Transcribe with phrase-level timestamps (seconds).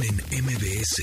[0.00, 1.02] En MBS.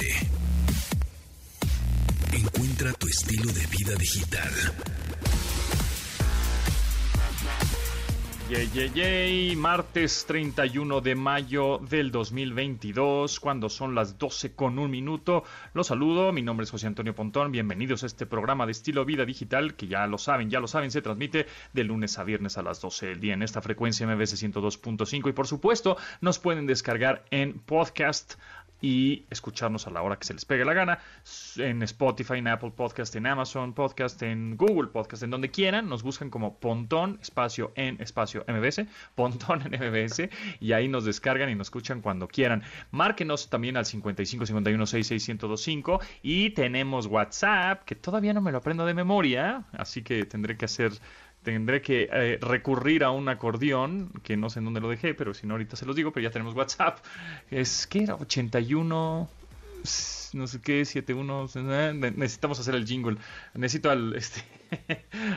[2.32, 4.54] Encuentra tu estilo de vida digital.
[8.48, 9.56] Yay, yay, yay.
[9.56, 15.44] Martes 31 de mayo del 2022, cuando son las 12 con un minuto.
[15.74, 17.52] Los saludo, mi nombre es José Antonio Pontón.
[17.52, 20.92] Bienvenidos a este programa de estilo vida digital que ya lo saben, ya lo saben,
[20.92, 24.36] se transmite de lunes a viernes a las 12 del día en esta frecuencia MBC
[24.36, 28.36] 102.5 y por supuesto nos pueden descargar en podcast
[28.82, 31.00] y escucharnos a la hora que se les pegue la gana
[31.58, 35.90] en Spotify, en Apple Podcast, en Amazon Podcast, en Google Podcast, en donde quieran.
[35.90, 38.86] Nos buscan como Pontón, espacio en espacio MBS,
[39.16, 42.64] Pontón en MBS, y ahí nos descargan y nos escuchan cuando quieran.
[42.92, 48.60] Márquenos también al 55 51 66 1025 y tenemos WhatsApp, que todavía no me lo
[48.60, 50.92] aprendo de memoria, así que tendré que hacer
[51.46, 55.34] tendré que eh, recurrir a un acordeón, que no sé en dónde lo dejé, pero
[55.34, 57.00] si no ahorita se los digo, pero ya tenemos WhatsApp.
[57.50, 59.30] Es que era 81
[60.34, 63.18] no sé qué, 71, eh, necesitamos hacer el jingle.
[63.54, 64.42] Necesito al este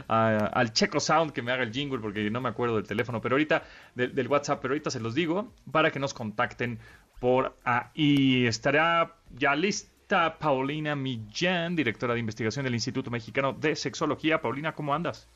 [0.09, 3.35] al Checo Sound que me haga el jingle porque no me acuerdo del teléfono, pero
[3.35, 3.63] ahorita
[3.95, 6.79] del WhatsApp, pero ahorita se los digo para que nos contacten
[7.21, 8.47] por ahí.
[8.47, 14.41] Estará ya lista Paulina Millán, directora de investigación del Instituto Mexicano de Sexología.
[14.41, 15.29] Paulina, ¿cómo andas?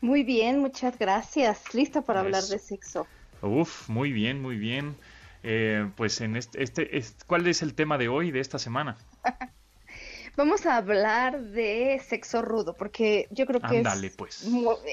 [0.00, 1.74] Muy bien, muchas gracias.
[1.74, 3.06] Lista para hablar de sexo.
[3.42, 4.96] Uf, muy bien, muy bien.
[5.42, 8.96] Eh, pues en este, este, ¿cuál es el tema de hoy, de esta semana?
[10.36, 14.46] Vamos a hablar de sexo rudo, porque yo creo que es, pues.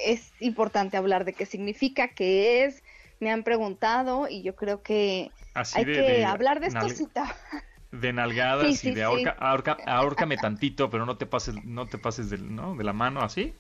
[0.06, 2.82] es importante hablar de qué significa, qué es.
[3.20, 6.80] Me han preguntado y yo creo que hay que hablar de esto.
[7.92, 12.38] de nalgadas y de ahorca, ahorcame tantito, pero no te pases, no te pases de,
[12.38, 12.76] ¿no?
[12.76, 13.54] de la mano así.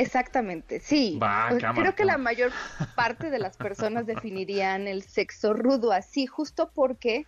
[0.00, 1.18] Exactamente, sí.
[1.18, 2.52] Pues, creo que la mayor
[2.96, 7.26] parte de las personas definirían el sexo rudo así, justo porque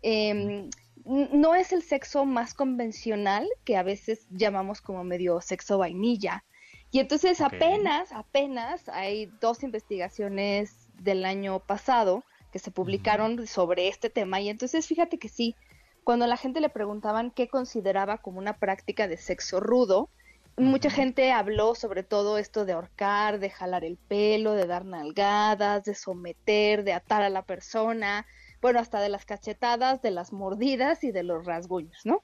[0.00, 0.70] em,
[1.04, 6.44] no es el sexo más convencional que a veces llamamos como medio sexo vainilla.
[6.90, 14.08] Y entonces apenas, apenas hay dos investigaciones del año pasado que se publicaron sobre este
[14.08, 14.40] tema.
[14.40, 15.56] Y entonces fíjate que sí,
[16.04, 20.08] cuando la gente le preguntaban qué consideraba como una práctica de sexo rudo,
[20.56, 25.84] Mucha gente habló sobre todo esto de ahorcar, de jalar el pelo, de dar nalgadas,
[25.84, 28.24] de someter, de atar a la persona,
[28.62, 32.22] bueno, hasta de las cachetadas, de las mordidas y de los rasguños, ¿no?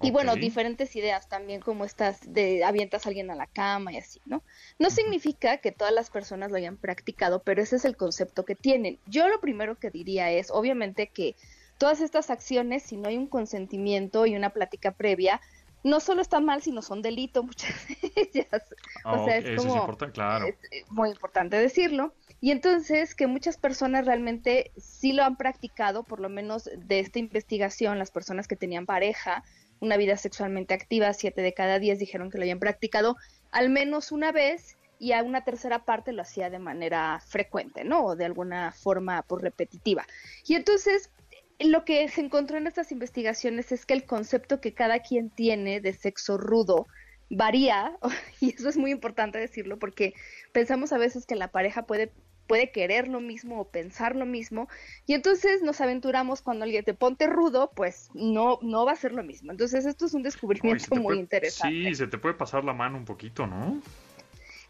[0.00, 3.98] Y bueno, diferentes ideas también como estas de avientas a alguien a la cama y
[3.98, 4.42] así, ¿no?
[4.78, 8.56] No significa que todas las personas lo hayan practicado, pero ese es el concepto que
[8.56, 8.98] tienen.
[9.06, 11.36] Yo lo primero que diría es, obviamente que
[11.78, 15.40] todas estas acciones, si no hay un consentimiento y una plática previa,
[15.82, 18.62] no solo está mal, sino son delito muchas de ellas.
[19.04, 20.46] o sea, es como importante, claro.
[20.46, 20.56] Eh,
[20.90, 22.14] muy importante decirlo.
[22.40, 27.20] Y entonces que muchas personas realmente sí lo han practicado, por lo menos de esta
[27.20, 29.44] investigación, las personas que tenían pareja,
[29.78, 33.16] una vida sexualmente activa, siete de cada diez dijeron que lo habían practicado
[33.52, 38.04] al menos una vez y a una tercera parte lo hacía de manera frecuente, ¿no?
[38.04, 40.06] O de alguna forma por pues, repetitiva.
[40.46, 41.10] Y entonces
[41.58, 45.80] lo que se encontró en estas investigaciones es que el concepto que cada quien tiene
[45.80, 46.86] de sexo rudo
[47.30, 47.96] varía,
[48.40, 50.14] y eso es muy importante decirlo porque
[50.52, 52.12] pensamos a veces que la pareja puede
[52.48, 54.68] puede querer lo mismo o pensar lo mismo
[55.06, 59.12] y entonces nos aventuramos cuando alguien te ponte rudo pues no no va a ser
[59.12, 59.52] lo mismo.
[59.52, 61.88] Entonces esto es un descubrimiento muy interesante.
[61.88, 63.80] sí se te puede pasar la mano un poquito no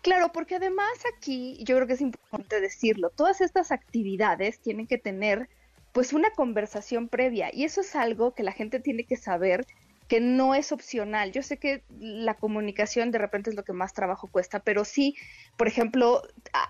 [0.02, 4.98] Claro, porque además aquí yo creo que es importante decirlo, todas estas actividades tienen que
[4.98, 5.48] tener
[5.92, 7.50] pues una conversación previa.
[7.52, 9.66] Y eso es algo que la gente tiene que saber
[10.08, 11.32] que no es opcional.
[11.32, 15.16] Yo sé que la comunicación de repente es lo que más trabajo cuesta, pero sí,
[15.56, 16.22] por ejemplo,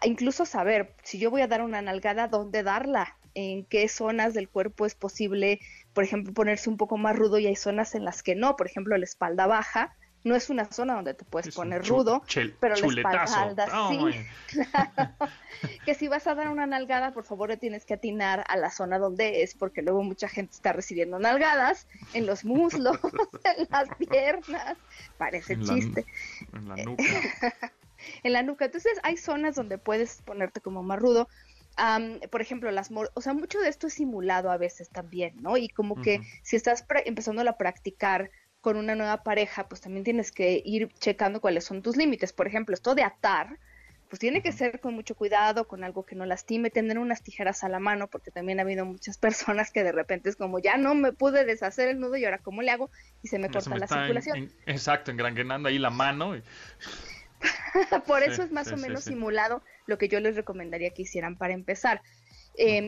[0.05, 4.49] incluso saber si yo voy a dar una nalgada, dónde darla, en qué zonas del
[4.49, 5.61] cuerpo es posible,
[5.93, 8.67] por ejemplo, ponerse un poco más rudo y hay zonas en las que no, por
[8.67, 12.23] ejemplo, la espalda baja, no es una zona donde te puedes poner rudo,
[12.61, 14.59] pero la espalda sí.
[15.85, 18.99] que si vas a dar una nalgada, por favor, tienes que atinar a la zona
[18.99, 22.99] donde es, porque luego mucha gente está recibiendo nalgadas en los muslos,
[23.57, 24.77] en las piernas.
[25.19, 26.07] Parece chiste.
[26.53, 27.05] en la nuca.
[28.23, 28.67] en la nuca.
[28.67, 31.29] Entonces, hay zonas donde puedes ponerte como más rudo.
[32.31, 35.57] por ejemplo, las o sea, mucho de esto es simulado a veces también, ¿no?
[35.57, 38.31] Y como que si estás empezando a practicar
[38.63, 42.33] con una nueva pareja, pues también tienes que ir checando cuáles son tus límites.
[42.33, 43.59] Por ejemplo, esto de atar,
[44.09, 47.65] pues tiene que ser con mucho cuidado, con algo que no lastime, tener unas tijeras
[47.65, 50.77] a la mano, porque también ha habido muchas personas que de repente es como, ya
[50.77, 52.89] no me pude deshacer el nudo y ahora cómo le hago
[53.21, 54.53] y se me corta la circulación.
[54.65, 56.41] exacto, engranguenando ahí la mano.
[58.07, 61.53] Por eso es más o menos simulado lo que yo les recomendaría que hicieran para
[61.53, 62.01] empezar.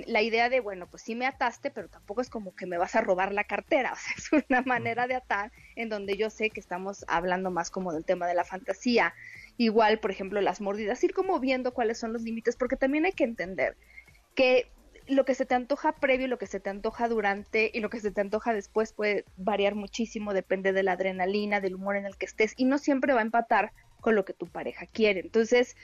[0.06, 2.94] La idea de, bueno, pues sí me ataste, pero tampoco es como que me vas
[2.94, 6.50] a robar la cartera, o sea, es una manera de atar en donde yo sé
[6.50, 9.14] que estamos hablando más como del tema de la fantasía.
[9.56, 13.12] Igual, por ejemplo, las mordidas, ir como viendo cuáles son los límites, porque también hay
[13.12, 13.76] que entender
[14.34, 14.70] que
[15.06, 18.00] lo que se te antoja previo, lo que se te antoja durante y lo que
[18.00, 22.16] se te antoja después puede variar muchísimo, depende de la adrenalina, del humor en el
[22.16, 25.20] que estés y no siempre va a empatar con lo que tu pareja quiere.
[25.20, 25.76] Entonces,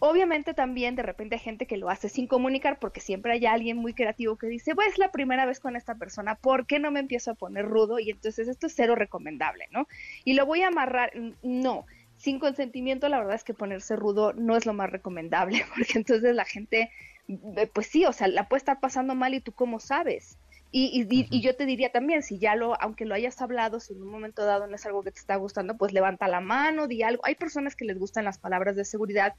[0.00, 3.76] Obviamente también de repente hay gente que lo hace sin comunicar porque siempre hay alguien
[3.76, 6.92] muy creativo que dice, pues es la primera vez con esta persona, ¿por qué no
[6.92, 7.98] me empiezo a poner rudo?
[7.98, 9.88] Y entonces esto es cero recomendable, ¿no?
[10.24, 11.12] Y lo voy a amarrar,
[11.42, 11.84] no,
[12.16, 16.34] sin consentimiento la verdad es que ponerse rudo no es lo más recomendable porque entonces
[16.34, 16.90] la gente,
[17.28, 20.38] eh, pues sí, o sea, la puede estar pasando mal y tú cómo sabes.
[20.70, 23.94] Y, y, y, yo te diría también, si ya lo, aunque lo hayas hablado, si
[23.94, 26.86] en un momento dado no es algo que te está gustando, pues levanta la mano,
[26.86, 27.22] di algo.
[27.24, 29.34] Hay personas que les gustan las palabras de seguridad,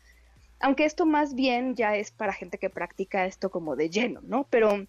[0.60, 4.46] aunque esto más bien ya es para gente que practica esto como de lleno, ¿no?
[4.50, 4.86] Pero,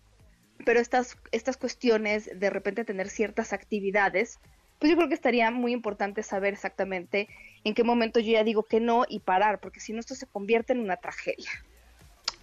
[0.64, 4.38] pero estas, estas cuestiones de repente tener ciertas actividades,
[4.78, 7.28] pues yo creo que estaría muy importante saber exactamente
[7.64, 10.26] en qué momento yo ya digo que no y parar, porque si no esto se
[10.26, 11.50] convierte en una tragedia.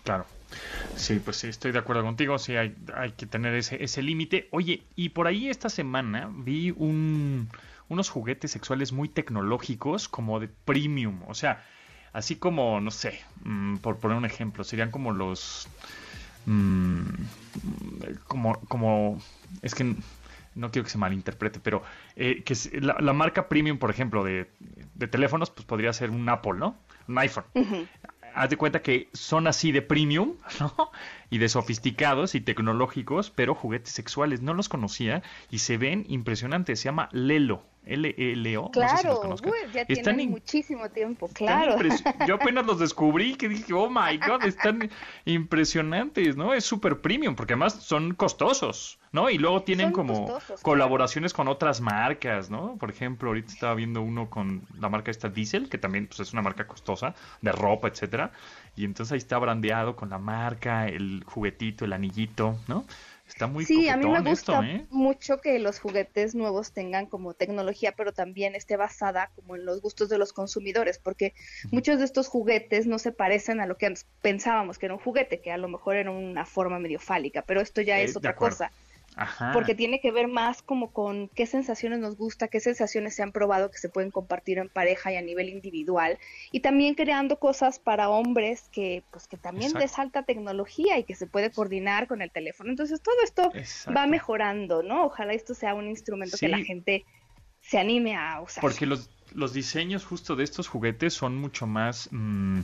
[0.04, 0.26] Claro.
[0.96, 2.74] Sí, pues sí, estoy de acuerdo contigo, sí, hay,
[3.18, 4.48] que tener ese, ese límite.
[4.52, 7.50] Oye, y por ahí esta semana vi un,
[7.90, 11.66] unos juguetes sexuales muy tecnológicos, como de premium, o sea,
[12.14, 15.68] Así como, no sé, mm, por poner un ejemplo, serían como los...
[16.46, 17.02] Mm,
[18.28, 19.22] como, como,
[19.62, 19.96] es que
[20.58, 21.84] no quiero que se malinterprete, pero
[22.16, 24.50] eh, que la, marca premium, por ejemplo, de,
[24.96, 26.76] de, teléfonos, pues podría ser un Apple, ¿no?
[27.08, 27.46] Un iPhone.
[28.34, 30.92] Haz de cuenta que son así de premium, ¿no?
[31.30, 34.42] Y de sofisticados y tecnológicos, pero juguetes sexuales.
[34.42, 36.80] No los conocía y se ven impresionantes.
[36.80, 37.64] Se llama Lelo.
[37.88, 38.72] L-E-L-O.
[38.72, 39.36] Claro,
[39.74, 41.78] ya tienen muchísimo tiempo, claro.
[42.28, 44.90] Yo apenas los descubrí que dije, oh my god, están
[45.26, 46.54] impresionantes, ¿no?
[46.54, 49.30] Es súper premium, porque además son costosos, ¿no?
[49.30, 52.76] Y luego tienen como colaboraciones con otras marcas, ¿no?
[52.78, 56.34] Por ejemplo, ahorita estaba viendo uno con la marca esta Diesel, que también pues, es
[56.34, 58.32] una marca costosa, de ropa, etcétera.
[58.76, 62.86] Y entonces ahí está brandeado con la marca, el juguetito, el anillito, ¿no?
[63.28, 64.86] Está muy Sí, a mí me gusta ¿eh?
[64.90, 69.82] mucho que los juguetes nuevos tengan como tecnología, pero también esté basada como en los
[69.82, 71.34] gustos de los consumidores, porque
[71.72, 75.42] muchos de estos juguetes no se parecen a lo que pensábamos que era un juguete,
[75.42, 78.36] que a lo mejor era una forma medio fálica, pero esto ya eh, es otra
[78.36, 78.72] cosa
[79.54, 83.32] porque tiene que ver más como con qué sensaciones nos gusta, qué sensaciones se han
[83.32, 86.18] probado que se pueden compartir en pareja y a nivel individual,
[86.52, 91.16] y también creando cosas para hombres que pues que también de alta tecnología y que
[91.16, 92.70] se puede coordinar con el teléfono.
[92.70, 93.52] Entonces todo esto
[93.96, 95.06] va mejorando, ¿no?
[95.06, 97.06] Ojalá esto sea un instrumento que la gente
[97.62, 98.62] se anime a usar.
[98.62, 102.10] Porque los, los diseños justo de estos juguetes son mucho más...
[102.12, 102.62] Mm,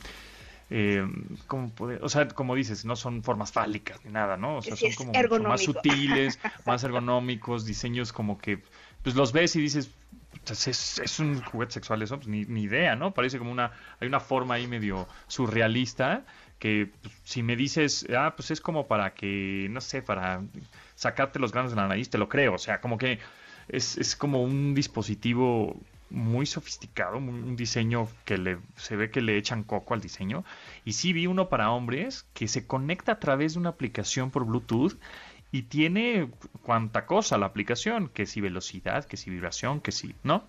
[0.69, 1.05] eh,
[1.47, 1.71] ¿cómo
[2.01, 4.57] o sea, como dices, no son formas fálicas ni nada, ¿no?
[4.57, 4.91] O sea, son
[5.27, 8.59] como más sutiles, más ergonómicos, diseños como que,
[9.03, 9.91] pues los ves y dices,
[10.45, 13.13] pues, es, un juguete sexual eso, pues ni, ni, idea, ¿no?
[13.13, 16.25] Parece como una, hay una forma ahí medio surrealista
[16.59, 20.41] que pues, si me dices, ah, pues es como para que, no sé, para
[20.95, 23.19] sacarte los granos de la nariz, te lo creo, o sea, como que
[23.67, 25.79] es, es como un dispositivo
[26.13, 30.45] muy sofisticado, un diseño que le, se ve que le echan coco al diseño.
[30.85, 34.45] Y sí vi uno para hombres que se conecta a través de una aplicación por
[34.45, 34.97] Bluetooth
[35.51, 36.29] y tiene
[36.61, 40.43] cuanta cosa la aplicación, que si velocidad, que si vibración, que si, ¿no?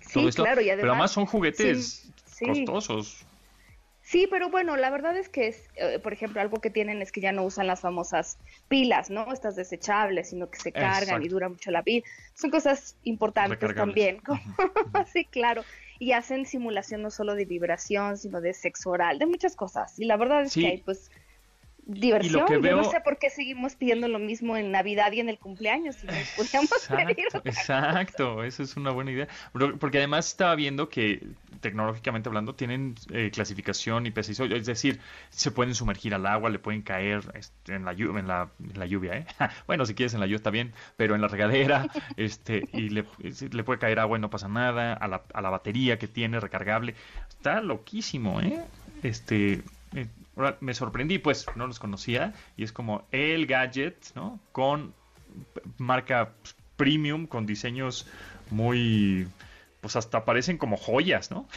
[0.00, 2.10] Sí, claro, y además, Pero además son juguetes
[2.44, 3.24] costosos.
[4.08, 7.12] Sí, pero bueno, la verdad es que, es, eh, por ejemplo, algo que tienen es
[7.12, 9.30] que ya no usan las famosas pilas, ¿no?
[9.34, 12.06] Estas desechables, sino que se cargan y dura mucho la vida.
[12.32, 14.22] Son cosas importantes también.
[15.12, 15.62] sí, claro.
[15.98, 19.98] Y hacen simulación no solo de vibración, sino de sexo oral, de muchas cosas.
[19.98, 21.10] Y la verdad es que hay, pues,
[21.88, 22.46] diversión.
[22.62, 25.96] Yo no sé por qué seguimos pidiendo lo mismo en Navidad y en el cumpleaños.
[25.96, 29.26] Si exacto, exacto, eso es una buena idea.
[29.52, 31.26] Porque además estaba viendo que
[31.60, 36.58] tecnológicamente hablando tienen eh, clasificación y preciso, es decir, se pueden sumergir al agua, le
[36.58, 39.26] pueden caer este, en la, lluvia, en la, lluvia, ¿eh?
[39.66, 43.04] bueno, si quieres en la lluvia está bien, pero en la regadera, este, y le,
[43.50, 46.38] le puede caer agua y no pasa nada, a la, a la batería que tiene
[46.38, 46.94] recargable,
[47.28, 48.62] está loquísimo, ¿eh?
[49.02, 49.62] Este,
[50.60, 54.38] me sorprendí, pues no los conocía y es como el gadget, ¿no?
[54.52, 54.94] Con
[55.76, 56.32] marca
[56.76, 58.06] premium, con diseños
[58.50, 59.28] muy,
[59.80, 61.48] pues hasta parecen como joyas, ¿no?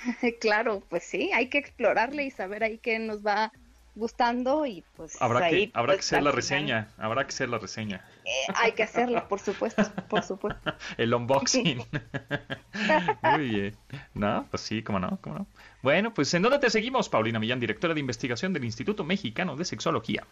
[0.40, 3.52] claro, pues sí, hay que explorarle y saber ahí qué nos va
[4.00, 7.58] gustando y pues habrá que habrá que pues, hacer la reseña habrá que hacer la
[7.58, 8.04] reseña.
[8.24, 10.74] Eh, hay que hacerla por supuesto por supuesto.
[10.98, 11.78] El unboxing.
[13.22, 13.76] Muy bien.
[14.14, 15.46] No pues sí cómo no cómo no.
[15.82, 19.64] Bueno pues en dónde te seguimos Paulina Millán directora de investigación del Instituto Mexicano de
[19.64, 20.26] Sexología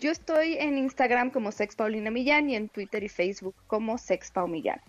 [0.00, 4.32] yo estoy en Instagram como Sex Paulina Millán y en Twitter y Facebook como Sex
[4.48, 4.80] Millán.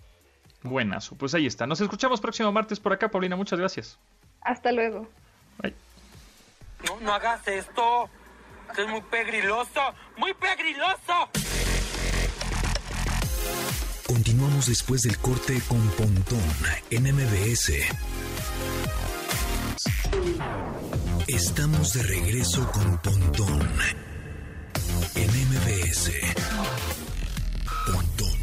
[0.64, 1.68] Buenas pues ahí está.
[1.68, 3.36] Nos escuchamos próximo martes por acá Paulina.
[3.36, 4.00] Muchas gracias.
[4.42, 5.08] Hasta luego.
[5.62, 5.74] Bye.
[6.84, 8.10] No, no hagas esto.
[8.78, 9.94] es muy pegriloso.
[10.18, 11.30] ¡Muy pegriloso!
[14.08, 16.40] Continuamos después del corte con Pontón
[16.90, 17.72] en MBS.
[21.28, 23.68] Estamos de regreso con Pontón
[25.16, 26.12] en MBS.
[27.88, 28.40] Pontón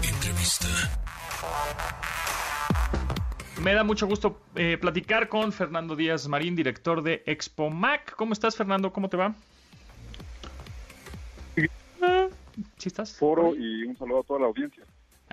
[0.02, 0.68] Entrevista.
[3.62, 8.14] Me da mucho gusto eh, platicar con Fernando Díaz Marín, director de Expo Mac.
[8.16, 8.92] ¿Cómo estás, Fernando?
[8.92, 9.36] ¿Cómo te va?
[12.78, 13.18] ¿Sí estás?
[13.18, 14.84] Foro y un saludo a toda la audiencia.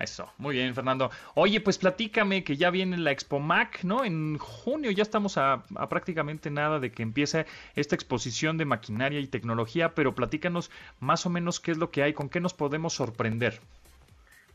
[0.01, 1.11] Eso, muy bien, Fernando.
[1.35, 4.03] Oye, pues platícame que ya viene la Expo Mac, ¿no?
[4.03, 9.27] En junio ya estamos a, prácticamente nada de que empiece esta exposición de maquinaria y
[9.27, 12.95] tecnología, pero platícanos más o menos qué es lo que hay, con qué nos podemos
[12.95, 13.61] sorprender.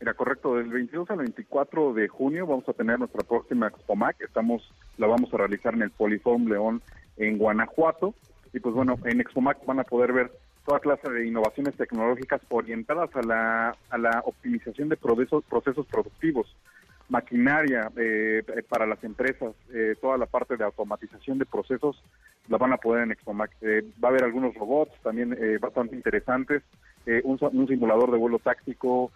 [0.00, 4.16] Era correcto, del 22 al 24 de junio vamos a tener nuestra próxima Expo Mac.
[4.20, 4.68] Estamos,
[4.98, 6.82] la vamos a realizar en el Poliform León
[7.18, 8.14] en Guanajuato.
[8.52, 10.32] Y pues bueno, en Expo Mac van a poder ver
[10.66, 16.54] toda clase de innovaciones tecnológicas orientadas a la, a la optimización de procesos, procesos productivos,
[17.08, 22.02] maquinaria eh, para las empresas, eh, toda la parte de automatización de procesos
[22.48, 23.50] la van a poder en Expomac.
[23.60, 26.62] Eh, va a haber algunos robots también bastante interesantes,
[27.22, 29.12] un, simulador de vuelo táctico,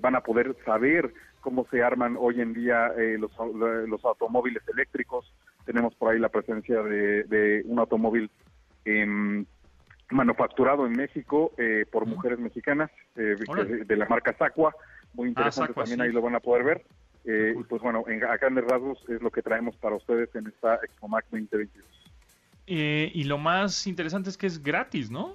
[0.00, 1.10] van a poder saber
[1.40, 5.32] cómo se arman hoy en día los, los automóviles eléctricos.
[5.64, 8.30] Tenemos por ahí la presencia de, de un automóvil
[8.84, 9.46] en
[10.10, 13.36] manufacturado en México eh, por mujeres mexicanas eh,
[13.86, 14.74] de, la marca Sacua,
[15.14, 16.84] muy ah, interesante también ahí lo van a poder ver.
[17.24, 20.46] Eh, y pues bueno, en, acá en rasgos es lo que traemos para ustedes en
[20.46, 21.86] esta ExpoMac 2022.
[22.66, 25.34] y lo más interesante es que es gratis, ¿no?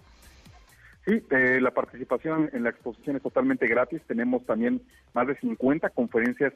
[1.06, 4.02] Sí, la participación en la exposición es totalmente gratis.
[4.08, 4.82] Tenemos también
[5.14, 6.54] más de 50 conferencias,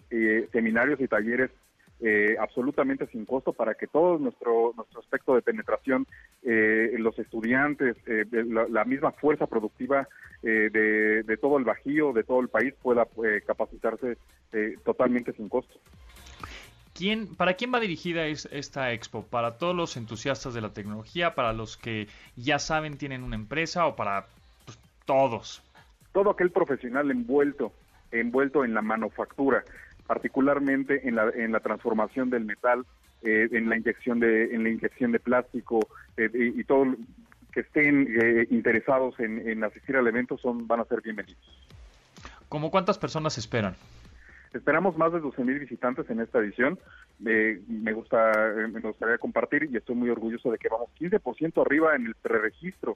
[0.53, 1.51] seminarios y talleres
[1.99, 6.05] eh, absolutamente sin costo para que todo nuestro nuestro aspecto de penetración,
[6.43, 8.25] eh, los estudiantes, eh,
[8.69, 10.07] la, misma fuerza productiva
[10.43, 13.07] de, todo el Bajío, de todo el país pueda
[13.45, 14.17] capacitarse
[14.85, 15.79] totalmente sin costo.
[16.93, 19.23] ¿Quién, ¿Para quién va dirigida esta expo?
[19.23, 21.33] ¿Para todos los entusiastas de la tecnología?
[21.33, 24.27] ¿Para los que ya saben tienen una empresa o para
[24.65, 25.63] pues, todos?
[26.13, 27.71] Todo aquel profesional envuelto
[28.11, 29.63] envuelto en la manufactura,
[30.07, 32.85] particularmente en la, en la transformación del metal,
[33.21, 35.79] eh, en la inyección de en la inyección de plástico
[36.15, 36.95] eh, y, todo
[37.51, 41.67] que estén eh, interesados en, asistir al evento son van a ser bienvenidos.
[42.47, 43.75] ¿Cómo cuántas personas esperan?
[44.53, 46.79] Esperamos más de 12.000 visitantes en esta edición.
[47.19, 48.31] me gusta
[48.71, 52.95] me gustaría compartir y estoy muy orgulloso de que vamos 15% arriba en el preregistro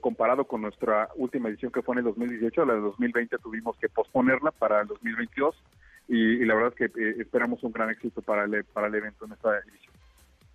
[0.00, 3.88] comparado con nuestra última edición que fue en el 2018, la de 2020 tuvimos que
[3.88, 5.54] posponerla para el 2022
[6.08, 9.26] y, la verdad es que eh, esperamos un gran éxito para el, para el evento
[9.26, 9.94] en esta edición.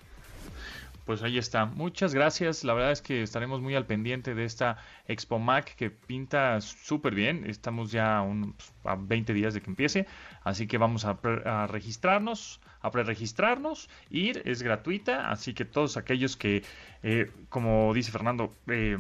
[1.06, 1.68] Pues ahí está.
[1.68, 2.64] Muchas gracias.
[2.64, 7.14] La verdad es que estaremos muy al pendiente de esta Expo Mac que pinta súper
[7.14, 7.48] bien.
[7.48, 10.08] Estamos ya un, a 20 días de que empiece.
[10.44, 13.90] Así que vamos a, registrarnos, a preregistrarnos.
[14.10, 15.30] Ir es gratuita.
[15.30, 16.64] Así que todos aquellos que,
[17.04, 18.98] eh, como dice Fernando, eh,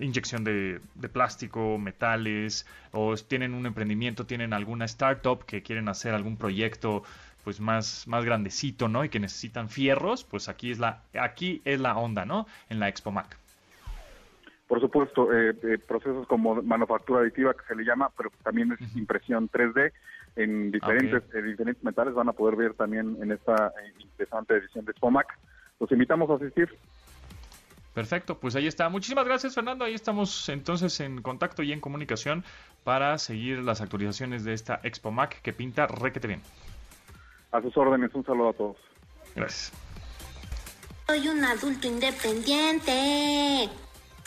[0.00, 6.14] inyección de, de plástico, metales, o tienen un emprendimiento, tienen alguna startup que quieren hacer
[6.14, 7.02] algún proyecto
[7.44, 9.04] pues más, más grandecito, ¿no?
[9.04, 12.46] Y que necesitan fierros, pues aquí es la, aquí es la onda, ¿no?
[12.68, 13.38] En la Expo Mac.
[14.66, 18.96] Por supuesto, eh, eh, procesos como manufactura aditiva que se le llama, pero también es
[18.96, 19.92] impresión 3D
[20.36, 24.92] en diferentes, diferentes metales van a poder ver también en esta eh, interesante edición de
[24.92, 25.26] Expo Mac.
[25.80, 26.68] Los invitamos a asistir.
[27.94, 28.88] Perfecto, pues ahí está.
[28.88, 29.84] Muchísimas gracias, Fernando.
[29.84, 32.44] Ahí estamos entonces en contacto y en comunicación
[32.84, 36.42] para seguir las actualizaciones de esta Expo Mac que pinta requete bien.
[37.50, 38.76] A sus órdenes, un saludo a todos.
[39.34, 39.72] Gracias.
[41.08, 43.68] Soy un adulto independiente,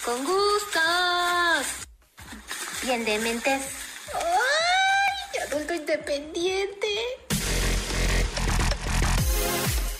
[0.03, 1.87] con gustos,
[2.83, 3.80] bien de mentes.
[5.91, 6.87] Independiente.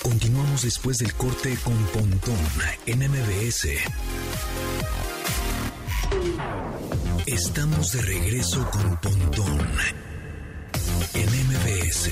[0.01, 2.37] Continuamos después del corte con Pontón
[2.85, 3.67] en MBS.
[7.25, 9.67] Estamos de regreso con Pontón
[11.13, 12.09] en MBS.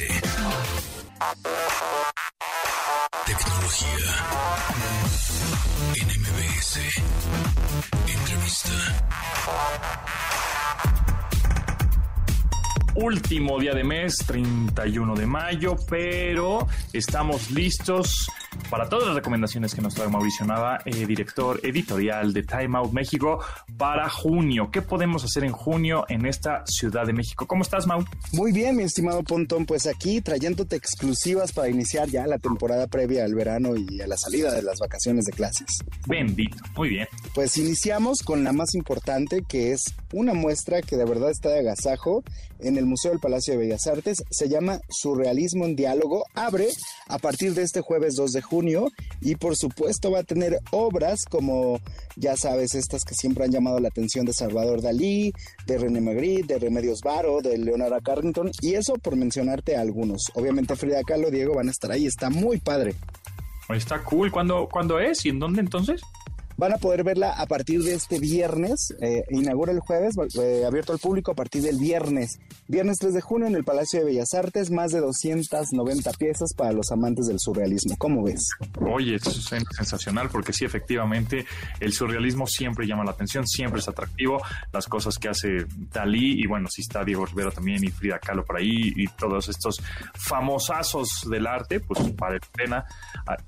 [3.26, 4.26] Tecnología.
[5.96, 6.80] NMBS.
[8.08, 9.10] Entrevista.
[12.96, 18.30] Último día de mes, 31 de mayo, pero estamos listos
[18.70, 22.92] para todas las recomendaciones que nos trae Mauricio Nava, eh, director editorial de Time Out
[22.92, 23.40] México,
[23.78, 24.70] para junio.
[24.72, 27.48] ¿Qué podemos hacer en junio en esta Ciudad de México?
[27.48, 28.06] ¿Cómo estás, Mau?
[28.32, 29.66] Muy bien, mi estimado Pontón.
[29.66, 34.18] Pues aquí trayéndote exclusivas para iniciar ya la temporada previa al verano y a la
[34.18, 35.68] salida de las vacaciones de clases.
[36.08, 37.08] Bendito, muy bien.
[37.34, 39.82] Pues iniciamos con la más importante, que es
[40.14, 42.24] una muestra que de verdad está de agasajo
[42.60, 44.24] en el Museo del Palacio de Bellas Artes.
[44.30, 46.26] Se llama Surrealismo en Diálogo.
[46.34, 46.68] Abre
[47.08, 48.92] a partir de este jueves 2 de junio
[49.22, 51.80] y por supuesto va a tener obras como,
[52.16, 55.32] ya sabes, estas que siempre han llamado la atención de Salvador Dalí,
[55.66, 60.24] de René Magritte, de Remedios Varo, de Leonardo Carrington y eso por mencionarte algunos.
[60.34, 62.96] Obviamente Frida Kahlo, Diego van a estar ahí, está muy padre.
[63.70, 64.32] Está cool.
[64.32, 66.02] ¿Cuándo, ¿Cuándo es y en dónde entonces?
[66.60, 68.94] Van a poder verla a partir de este viernes.
[69.00, 72.38] Eh, inaugura el jueves, eh, abierto al público a partir del viernes.
[72.68, 76.74] Viernes 3 de junio en el Palacio de Bellas Artes, más de 290 piezas para
[76.74, 77.96] los amantes del surrealismo.
[77.98, 78.42] ¿Cómo ves?
[78.82, 81.46] Oye, eso es sensacional porque sí, efectivamente,
[81.80, 84.42] el surrealismo siempre llama la atención, siempre es atractivo.
[84.74, 88.44] Las cosas que hace Dalí y bueno, sí está Diego Rivera también y Frida Kahlo
[88.44, 89.82] por ahí y todos estos
[90.14, 92.86] famosazos del arte, pues vale la pena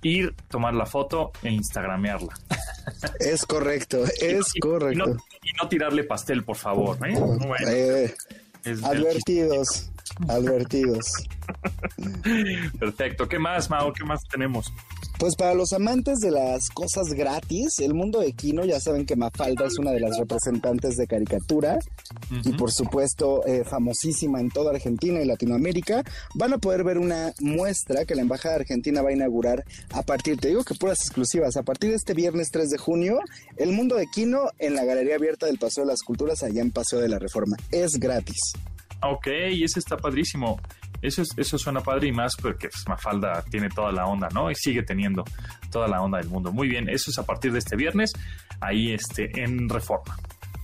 [0.01, 2.33] ir, tomar la foto e instagramearla.
[3.19, 5.17] Es correcto, es correcto.
[5.43, 6.97] Y no, tirarle pastel, por favor.
[7.07, 7.15] ¿eh?
[7.67, 8.15] eh
[8.83, 9.91] advertidos,
[10.27, 11.11] advertidos.
[12.79, 13.27] Perfecto.
[13.27, 13.91] ¿Qué más, Mao?
[13.93, 14.71] ¿Qué más tenemos?
[15.21, 19.15] Pues para los amantes de las cosas gratis, el mundo de Kino, ya saben que
[19.15, 21.77] Mafalda es una de las representantes de caricatura
[22.43, 26.03] y por supuesto eh, famosísima en toda Argentina y Latinoamérica,
[26.33, 30.39] van a poder ver una muestra que la Embajada Argentina va a inaugurar a partir,
[30.39, 33.19] te digo que puras exclusivas, a partir de este viernes 3 de junio,
[33.57, 36.71] el mundo de Kino en la Galería Abierta del Paseo de las Culturas allá en
[36.71, 37.57] Paseo de la Reforma.
[37.69, 38.53] Es gratis.
[39.03, 40.59] Ok, y ese está padrísimo.
[41.01, 44.51] Eso, eso suena padre y más porque pues, Mafalda tiene toda la onda, ¿no?
[44.51, 45.23] Y sigue teniendo
[45.71, 46.51] toda la onda del mundo.
[46.51, 48.13] Muy bien, eso es a partir de este viernes,
[48.59, 50.17] ahí este, en Reforma.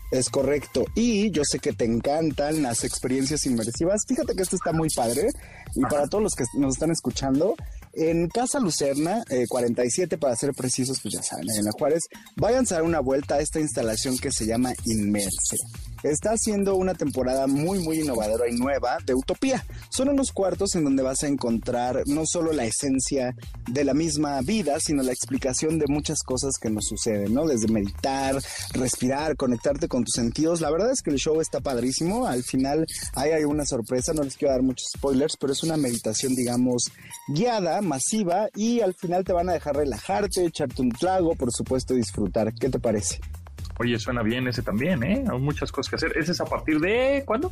[0.10, 0.86] Es correcto.
[0.96, 4.06] Y yo sé que te encantan las experiencias inmersivas.
[4.08, 5.28] Fíjate que esto está muy padre.
[5.76, 7.56] Y para todos los que nos están escuchando,
[7.94, 12.04] en Casa Lucerna, 47 eh, para ser precisos, pues ya saben, en la Juárez,
[12.38, 15.58] vayan a dar una vuelta a esta instalación que se llama Inmerse
[16.12, 19.66] está haciendo una temporada muy, muy innovadora y nueva de Utopía.
[19.90, 23.36] Son unos cuartos en donde vas a encontrar no solo la esencia
[23.68, 27.46] de la misma vida, sino la explicación de muchas cosas que nos suceden, ¿no?
[27.46, 28.38] Desde meditar,
[28.74, 30.62] respirar, conectarte con tus sentidos.
[30.62, 32.28] La verdad es que el show está padrísimo.
[32.28, 36.36] Al final hay, una sorpresa, no les quiero dar muchos spoilers, pero es una meditación,
[36.36, 36.92] digamos,
[37.28, 41.94] guiada, masiva, y al final te van a dejar relajarte, echarte un trago, por supuesto,
[41.94, 42.54] disfrutar.
[42.54, 43.20] ¿Qué te parece?
[43.80, 45.24] Oye, suena bien ese también, ¿eh?
[45.30, 46.18] Hay muchas cosas que hacer.
[46.18, 47.52] ¿Ese es a partir de cuándo?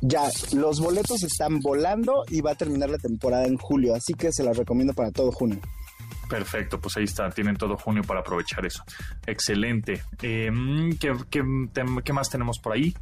[0.00, 4.32] Ya, los boletos están volando y va a terminar la temporada en julio, así que
[4.32, 5.58] se las recomiendo para todo junio.
[6.28, 8.82] Perfecto, pues ahí está, tienen todo junio para aprovechar eso.
[9.26, 10.02] Excelente.
[10.22, 12.94] Em, ¿qué, qué más tenemos por ahí?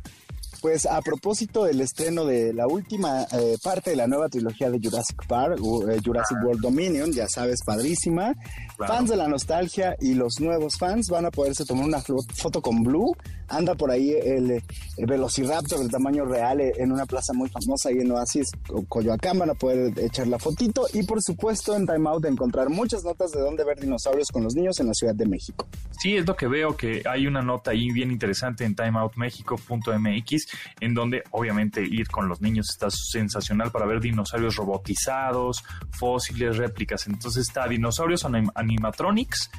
[0.62, 4.78] Pues a propósito del estreno de la última eh, parte de la nueva trilogía de
[4.78, 8.32] Jurassic Park, eh, Jurassic World Dominion, ya sabes, padrísima.
[8.78, 12.84] Fans de la nostalgia y los nuevos fans van a poderse tomar una foto con
[12.84, 13.16] Blue.
[13.48, 14.62] Anda por ahí el,
[14.96, 18.46] Velociraptor del tamaño real eh, en una plaza muy famosa ahí en Oasis,
[18.88, 19.40] Coyoacán.
[19.40, 20.86] Van a poder echar la fotito.
[20.92, 24.54] Y por supuesto en Time Out encontrar muchas notas de dónde ver dinosaurios con los
[24.54, 25.66] niños en la Ciudad de México.
[26.00, 30.94] Sí, es lo que veo, que hay una nota ahí bien interesante en timeoutmexico.mx en
[30.94, 37.06] donde obviamente ir con los niños está sensacional para ver dinosaurios robotizados, fósiles, réplicas.
[37.06, 39.50] Entonces está dinosaurios animatronics,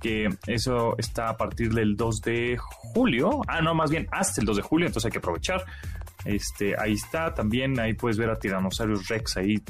[0.00, 3.42] que eso está a partir del 2 de julio.
[3.48, 5.64] Ah, no, más bien hasta el 2 de julio, entonces hay que aprovechar.
[6.24, 9.62] Este, ahí está, también ahí puedes ver a Tiranosaurus Rex ahí,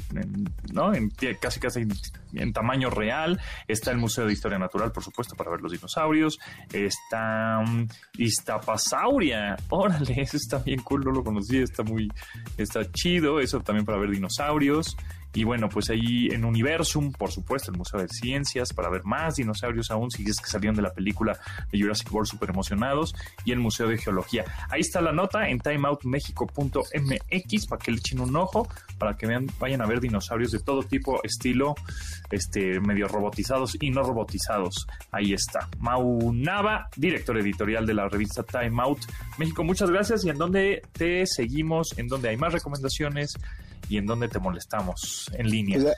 [0.73, 0.93] ¿no?
[0.93, 1.85] En, casi casi
[2.33, 3.39] en, tamaño real.
[3.67, 6.39] Está el Museo de Historia Natural, por supuesto, para ver los dinosaurios.
[6.71, 7.87] Está um,
[8.17, 9.57] Iztapasauria.
[9.69, 12.09] Órale, eso está bien cool, no lo conocí, está muy,
[12.57, 13.39] está chido.
[13.39, 14.95] Eso también para ver dinosaurios.
[15.37, 19.35] Y bueno, pues ahí en Universum, por supuesto, el Museo de Ciencias, para ver más
[19.35, 21.37] dinosaurios aún, si es que salieron de la película
[21.71, 23.13] de Jurassic World súper emocionados,
[23.45, 24.45] y el Museo de Geología.
[24.71, 29.45] Ahí está la nota en timeoutmexico.mx para que le echen un ojo, para que vean,
[29.59, 31.75] vayan a ver dinosaurios de todo tipo, estilo,
[32.31, 34.87] este, medio robotizados y no robotizados.
[35.11, 35.69] Ahí está.
[35.79, 38.99] Mau Nava, director editorial de la revista Time Out
[39.37, 39.63] México.
[39.63, 40.25] Muchas gracias.
[40.25, 41.97] ¿Y en dónde te seguimos?
[41.97, 43.35] ¿En dónde hay más recomendaciones?
[43.89, 45.95] y en dónde te molestamos en línea.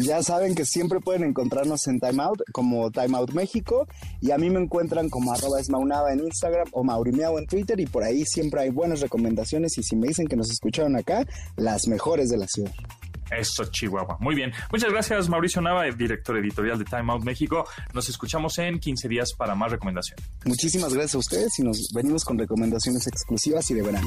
[0.00, 3.86] Ya, saben que siempre pueden encontrarnos en Timeout como Timeout México
[4.20, 7.86] y a mí me encuentran como arroba esmaunaba en Instagram o maurimiao en Twitter y
[7.86, 11.88] por ahí siempre hay buenas recomendaciones y si me dicen que nos escucharon acá, las
[11.88, 12.72] mejores de la ciudad.
[13.30, 14.16] Eso, Chihuahua.
[14.20, 14.52] Muy bien.
[14.70, 17.66] Muchas gracias, Mauricio Nava, director editorial de Time Out México.
[17.92, 20.24] Nos escuchamos en 15 días para más recomendaciones.
[20.44, 24.06] Muchísimas gracias a ustedes y nos venimos con recomendaciones exclusivas y de verano.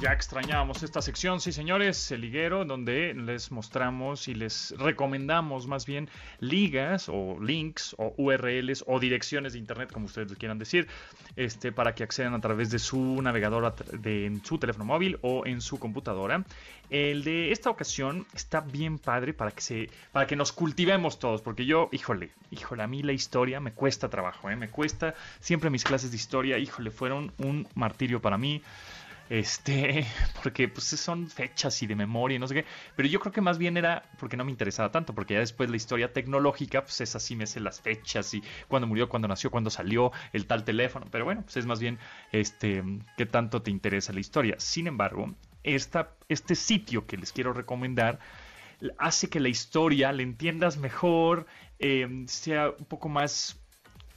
[0.00, 5.86] Ya extrañábamos esta sección, sí señores, el liguero, donde les mostramos y les recomendamos más
[5.86, 6.08] bien
[6.38, 10.86] ligas o links o URLs o direcciones de internet, como ustedes quieran decir,
[11.34, 15.44] este, para que accedan a través de su navegador de, en su teléfono móvil o
[15.46, 16.44] en su computadora.
[16.90, 21.42] El de esta ocasión está bien padre para que se, para que nos cultivemos todos,
[21.42, 24.54] porque yo, híjole, híjole, a mí la historia me cuesta trabajo, ¿eh?
[24.54, 28.62] me cuesta siempre mis clases de historia, híjole, fueron un martirio para mí.
[29.30, 30.06] Este,
[30.42, 32.64] porque pues son fechas y de memoria y no sé qué.
[32.96, 35.70] Pero yo creo que más bien era porque no me interesaba tanto, porque ya después
[35.70, 39.50] la historia tecnológica, pues es así, me sé las fechas y cuándo murió, cuándo nació,
[39.50, 41.06] cuándo salió, el tal teléfono.
[41.10, 41.98] Pero bueno, pues es más bien
[42.32, 42.82] este,
[43.16, 44.56] qué tanto te interesa la historia.
[44.58, 48.18] Sin embargo, esta, este sitio que les quiero recomendar
[48.98, 51.46] hace que la historia la entiendas mejor,
[51.78, 53.57] eh, sea un poco más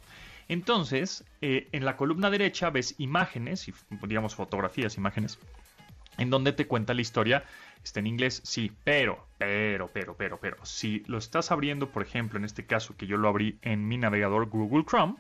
[0.50, 3.74] Entonces eh, en la columna derecha ves imágenes y
[4.08, 5.40] digamos fotografías imágenes
[6.18, 7.44] en donde te cuenta la historia.
[7.84, 12.38] Está en inglés, sí, pero, pero, pero, pero, pero, si lo estás abriendo, por ejemplo,
[12.38, 15.16] en este caso que yo lo abrí en mi navegador Google Chrome,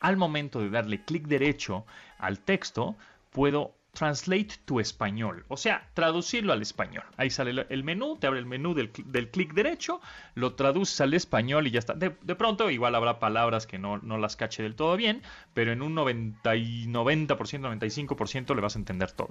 [0.00, 1.86] al momento de darle clic derecho
[2.18, 2.96] al texto,
[3.30, 7.04] puedo translate to español, o sea, traducirlo al español.
[7.16, 10.00] Ahí sale el menú, te abre el menú del, clic derecho,
[10.34, 11.94] lo traduces al español y ya está.
[11.94, 15.22] De, pronto, igual habrá palabras que no, no, las cache del todo bien,
[15.54, 19.30] pero en un 90, 90%, 95% le vas a entender todo.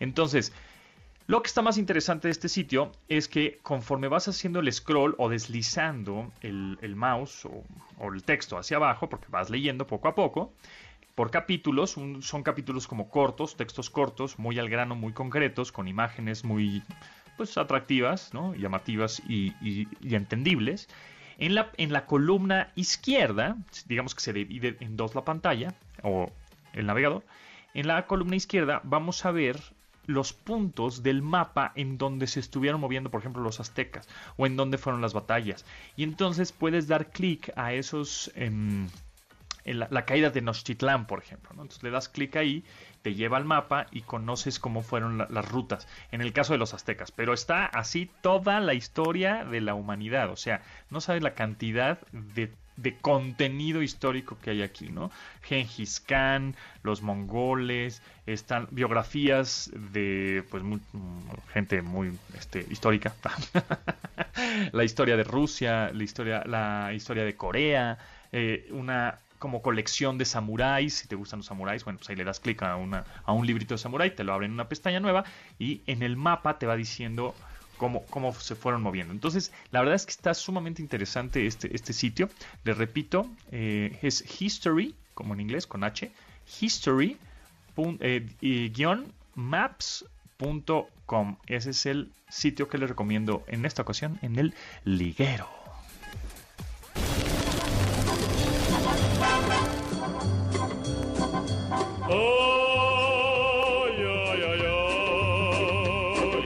[0.00, 0.52] Entonces,
[1.26, 5.14] lo que está más interesante de este sitio es que conforme vas haciendo el scroll
[5.16, 7.62] o deslizando el, mouse o,
[7.98, 10.52] o el texto hacia abajo, porque vas leyendo poco a poco,
[11.20, 16.44] por capítulos, son capítulos como cortos, textos cortos, muy al grano, muy concretos, con imágenes
[16.44, 16.82] muy
[17.36, 18.54] pues atractivas, ¿no?
[18.54, 19.52] llamativas y,
[20.02, 20.88] entendibles.
[21.36, 26.32] En la, en la columna izquierda, digamos que se divide en dos la pantalla o
[26.72, 27.22] el navegador,
[27.74, 29.60] en la columna izquierda vamos a ver
[30.06, 34.56] los puntos del mapa en donde se estuvieron moviendo, por ejemplo, los aztecas, o en
[34.56, 35.66] donde fueron las batallas.
[35.96, 38.32] Y entonces puedes dar clic a esos...
[38.36, 38.88] Em,
[39.64, 41.50] la, caída de Nochtitlán, por ejemplo.
[41.52, 42.64] Entonces le das clic ahí,
[43.02, 46.74] te lleva al mapa y conoces cómo fueron las rutas, en el caso de los
[46.74, 47.12] aztecas.
[47.12, 50.30] Pero está así toda la historia de la humanidad.
[50.30, 55.10] O sea, no sabes la cantidad de de contenido histórico que hay aquí, ¿no?
[55.42, 60.62] Gengis Khan, los mongoles, están biografías de pues
[61.52, 63.14] gente muy este, histórica,
[64.72, 67.98] la historia de Rusia, la historia, la historia de Corea,
[68.32, 72.24] eh, una como colección de samuráis, si te gustan los samuráis, bueno, pues ahí le
[72.24, 75.00] das clic a, una, a un librito de samurái, te lo abre en una pestaña
[75.00, 75.24] nueva
[75.58, 77.34] y en el mapa te va diciendo
[77.78, 79.12] cómo, se fueron moviendo.
[79.14, 82.28] Entonces, la verdad es que está sumamente interesante este, este sitio.
[82.64, 86.12] Les repito, eh, es history, como en inglés, con H,
[86.60, 87.16] history,
[88.00, 88.26] eh.
[91.46, 95.59] Ese es el sitio que les recomiendo en esta ocasión en el liguero.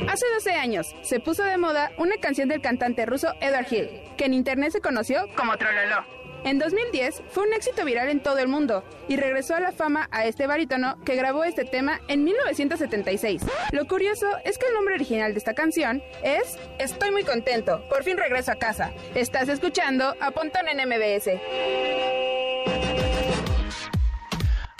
[0.08, 4.26] Hace 12 años se puso de moda una canción del cantante ruso Edward Hill, que
[4.26, 6.04] en internet se conoció como Trololo.
[6.44, 10.08] En 2010 fue un éxito viral en todo el mundo y regresó a la fama
[10.10, 13.42] a este barítono que grabó este tema en 1976.
[13.72, 18.04] Lo curioso es que el nombre original de esta canción es Estoy muy contento, por
[18.04, 18.92] fin regreso a casa.
[19.14, 22.23] Estás escuchando a Pontón en MBS.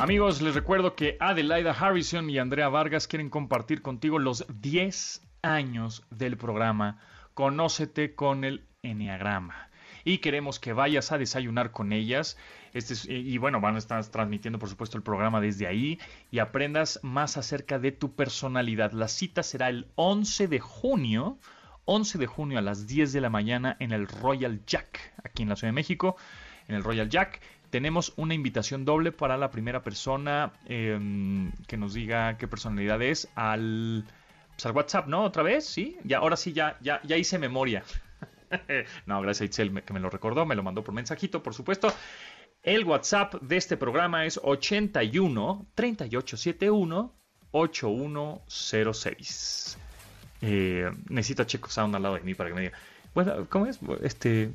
[0.05, 6.05] Amigos, les recuerdo que Adelaida Harrison y Andrea Vargas quieren compartir contigo los 10 años
[6.11, 7.01] del programa
[7.33, 9.71] Conócete con el Enneagrama.
[10.05, 12.37] Y queremos que vayas a desayunar con ellas.
[12.75, 15.99] Este y bueno, van a estar transmitiendo, por supuesto, el programa desde ahí
[16.31, 18.93] y aprendas más acerca de tu personalidad.
[18.93, 21.39] La cita será el 11 de junio.
[21.87, 25.49] 11 de junio a las 10 de la mañana en el Royal Jack, aquí en
[25.49, 26.17] la Ciudad de México,
[26.69, 27.41] en el Royal Jack
[27.75, 33.29] tenemos una invitación doble para la primera persona em, que nos diga qué personalidad es
[33.35, 34.05] al,
[34.53, 35.25] pues, al WhatsApp, ¿no?
[35.25, 35.97] Otra vez, ¿sí?
[36.05, 37.83] Ya, ahora sí, ya, ya, ya hice memoria.
[39.07, 41.93] no, gracias a Itzel que me lo recordó, me lo mandó por mensajito, por supuesto.
[42.63, 47.13] El WhatsApp de este programa es 81 3871
[47.51, 49.79] 8106.
[50.43, 52.79] Eh, necesito a Checo Sound al lado de mí para que me diga.
[53.17, 53.81] Bueno, ¿cómo es?
[54.01, 54.53] Este,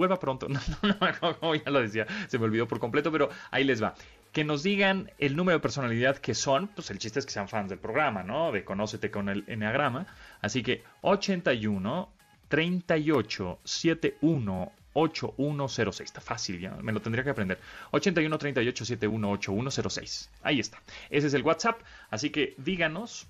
[0.00, 0.48] vuelva pronto.
[0.82, 3.94] No, no, no, ya lo decía, se me olvidó por completo, pero ahí les va.
[4.32, 7.48] Que nos digan el número de personalidad que son, pues el chiste es que sean
[7.48, 8.50] fans del programa, ¿no?
[8.52, 10.06] De Conócete con el Enneagrama.
[10.40, 12.08] Así que 81
[12.48, 16.08] 38 71 8106.
[16.08, 17.58] Está fácil, ya me lo tendría que aprender.
[17.90, 20.30] 81 38 71 8106.
[20.42, 20.80] Ahí está.
[21.10, 21.80] Ese es el WhatsApp.
[22.10, 23.26] Así que díganos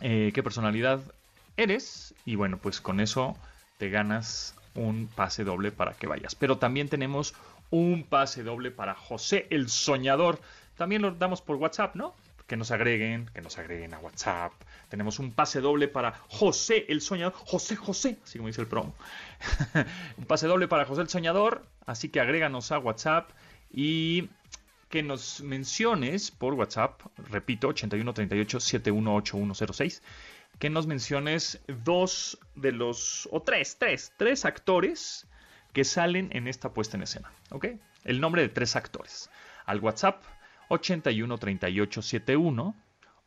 [0.00, 1.02] eh, qué personalidad
[1.56, 2.14] eres.
[2.24, 3.36] Y bueno, pues con eso
[3.78, 6.34] te ganas un pase doble para que vayas.
[6.34, 7.34] Pero también tenemos
[7.70, 10.40] un pase doble para José el Soñador.
[10.76, 12.14] También lo damos por WhatsApp, ¿no?
[12.46, 14.52] Que nos agreguen, que nos agreguen a WhatsApp.
[14.88, 17.32] Tenemos un pase doble para José el Soñador.
[17.34, 18.94] José, José, así como dice el promo.
[20.18, 21.64] un pase doble para José el Soñador.
[21.86, 23.30] Así que agréganos a WhatsApp
[23.70, 24.28] y
[24.90, 30.02] que nos menciones por WhatsApp, repito, 8138 718106
[30.58, 35.26] que nos menciones dos de los, o tres, tres, tres actores
[35.72, 37.66] que salen en esta puesta en escena, ¿ok?
[38.04, 39.30] El nombre de tres actores.
[39.64, 40.24] Al WhatsApp
[40.68, 42.76] 813871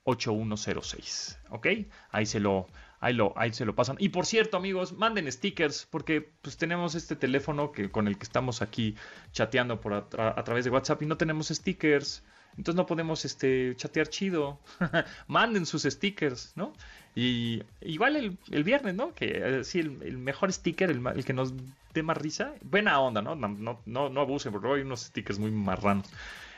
[0.05, 1.67] 8106, ¿ok?
[2.11, 2.67] Ahí se lo,
[2.99, 3.95] ahí lo, ahí se lo pasan.
[3.99, 8.23] Y por cierto, amigos, manden stickers porque pues tenemos este teléfono que con el que
[8.23, 8.95] estamos aquí
[9.31, 12.23] chateando por a través de WhatsApp y no tenemos stickers.
[12.57, 14.59] Entonces no podemos este, chatear chido.
[15.27, 16.73] Manden sus stickers, ¿no?
[17.15, 19.13] Y igual el, el viernes, ¿no?
[19.13, 21.53] Que eh, sí, el, mejor sticker, el, que nos
[21.93, 22.53] dé más risa.
[22.61, 23.35] Buena onda, ¿no?
[23.35, 26.09] No, no, no, abusen, porque hay unos stickers muy marranos.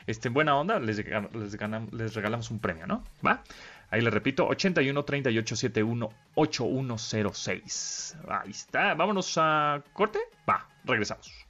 [0.07, 3.03] Este, buena onda, les, les, regalamos un premio, ¿no?
[3.25, 3.43] ¿Va?
[3.89, 8.17] Ahí le repito, 81 38 71 8106.
[8.27, 8.93] Ahí está.
[8.95, 10.19] Vámonos a corte.
[10.49, 11.46] Va, regresamos.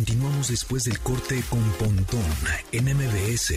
[0.00, 2.24] Continuamos después del corte con Pontón
[2.72, 3.52] en MBS.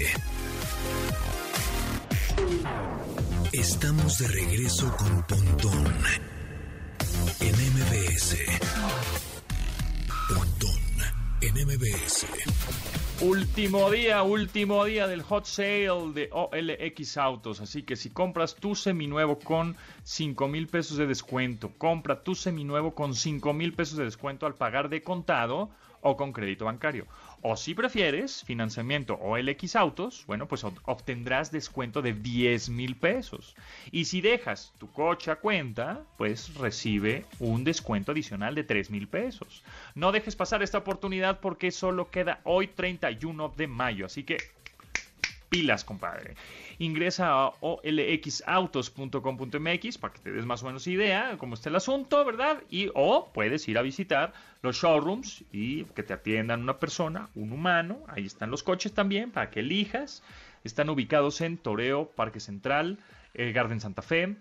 [3.53, 5.87] Estamos de regreso con Pontón
[7.39, 8.35] en MBS.
[10.27, 10.81] Pontón
[11.39, 12.27] en MBS.
[13.21, 17.61] Último día, último día del hot sale de OLX Autos.
[17.61, 22.93] Así que si compras tu seminuevo con 5 mil pesos de descuento, compra tu seminuevo
[22.93, 25.71] con 5 mil pesos de descuento al pagar de contado
[26.03, 27.07] o con crédito bancario.
[27.41, 33.55] O si prefieres financiamiento o LX Autos, bueno, pues obtendrás descuento de 10 mil pesos.
[33.91, 39.07] Y si dejas tu coche a cuenta, pues recibe un descuento adicional de 3 mil
[39.07, 39.63] pesos.
[39.95, 44.05] No dejes pasar esta oportunidad porque solo queda hoy 31 de mayo.
[44.05, 44.37] Así que
[45.49, 46.35] pilas, compadre.
[46.83, 51.77] Ingresa a olxautos.com.mx para que te des más o menos idea de cómo está el
[51.77, 52.61] asunto, ¿verdad?
[52.69, 57.53] Y o puedes ir a visitar los showrooms y que te atiendan una persona, un
[57.53, 58.03] humano.
[58.07, 60.23] Ahí están los coches también para que elijas.
[60.65, 62.99] Están ubicados en Toreo, Parque Central,
[63.33, 64.35] eh, Garden Santa Fe,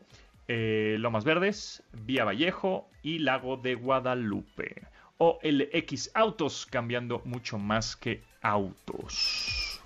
[0.48, 4.82] eh, Lomas Verdes, Vía Vallejo y Lago de Guadalupe.
[5.18, 9.80] OLX Autos, cambiando mucho más que autos.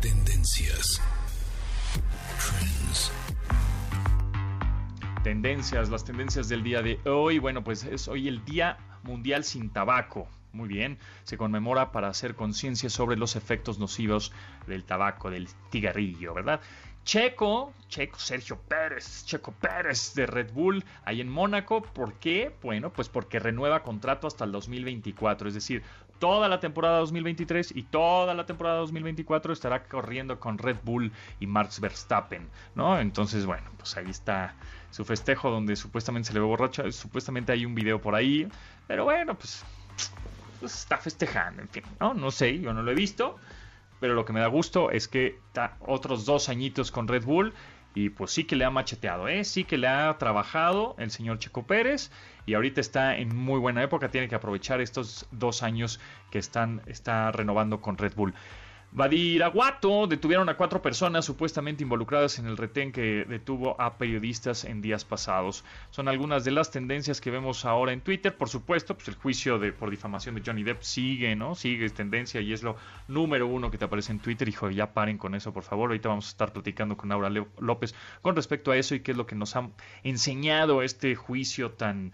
[0.00, 1.02] Tendencias.
[5.22, 7.38] Tendencias, las tendencias del día de hoy.
[7.38, 10.28] Bueno, pues es hoy el Día Mundial sin Tabaco.
[10.52, 14.32] Muy bien, se conmemora para hacer conciencia sobre los efectos nocivos
[14.66, 16.60] del tabaco, del cigarrillo, ¿verdad?
[17.04, 21.82] Checo, Checo, Sergio Pérez, Checo Pérez de Red Bull, ahí en Mónaco.
[21.82, 22.54] ¿Por qué?
[22.62, 25.82] Bueno, pues porque renueva contrato hasta el 2024, es decir,
[26.22, 31.48] toda la temporada 2023 y toda la temporada 2024 estará corriendo con Red Bull y
[31.48, 33.00] Max Verstappen, ¿no?
[33.00, 34.54] Entonces, bueno, pues ahí está
[34.92, 38.46] su festejo donde supuestamente se le ve borracho, supuestamente hay un video por ahí,
[38.86, 39.64] pero bueno, pues,
[40.60, 42.14] pues está festejando, en fin, ¿no?
[42.14, 43.36] No sé, yo no lo he visto
[44.02, 45.38] pero lo que me da gusto es que
[45.86, 47.52] otros dos añitos con Red Bull
[47.94, 49.44] y pues sí que le ha macheteado, ¿eh?
[49.44, 52.10] sí que le ha trabajado el señor Checo Pérez
[52.46, 56.00] y ahorita está en muy buena época, tiene que aprovechar estos dos años
[56.30, 58.34] que están, está renovando con Red Bull.
[58.94, 64.82] Badiraguato detuvieron a cuatro personas supuestamente involucradas en el retén que detuvo a periodistas en
[64.82, 65.64] días pasados.
[65.90, 68.36] Son algunas de las tendencias que vemos ahora en Twitter.
[68.36, 71.54] Por supuesto, pues el juicio de, por difamación de Johnny Depp sigue, ¿no?
[71.54, 72.76] Sigue tendencia y es lo
[73.08, 74.46] número uno que te aparece en Twitter.
[74.46, 75.88] Hijo, ya paren con eso, por favor.
[75.88, 79.16] Ahorita vamos a estar platicando con Laura López con respecto a eso y qué es
[79.16, 79.70] lo que nos ha
[80.02, 82.12] enseñado este juicio tan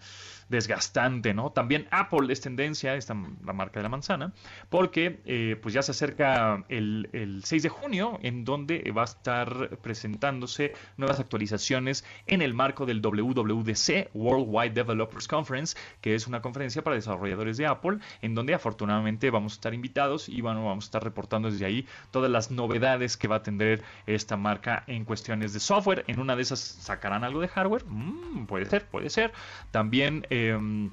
[0.49, 1.51] desgastante, ¿no?
[1.51, 3.15] También Apple es tendencia, esta
[3.45, 4.33] la marca de la manzana,
[4.69, 9.05] porque eh, pues ya se acerca el, el 6 de junio, en donde va a
[9.05, 16.41] estar presentándose nuevas actualizaciones en el marco del WWDC, Worldwide Developers Conference, que es una
[16.41, 20.85] conferencia para desarrolladores de Apple, en donde afortunadamente vamos a estar invitados y bueno, vamos
[20.85, 25.05] a estar reportando desde ahí todas las novedades que va a tener esta marca en
[25.05, 26.05] cuestiones de software.
[26.07, 29.33] En una de esas sacarán algo de hardware, mm, puede ser, puede ser.
[29.71, 30.91] También Em,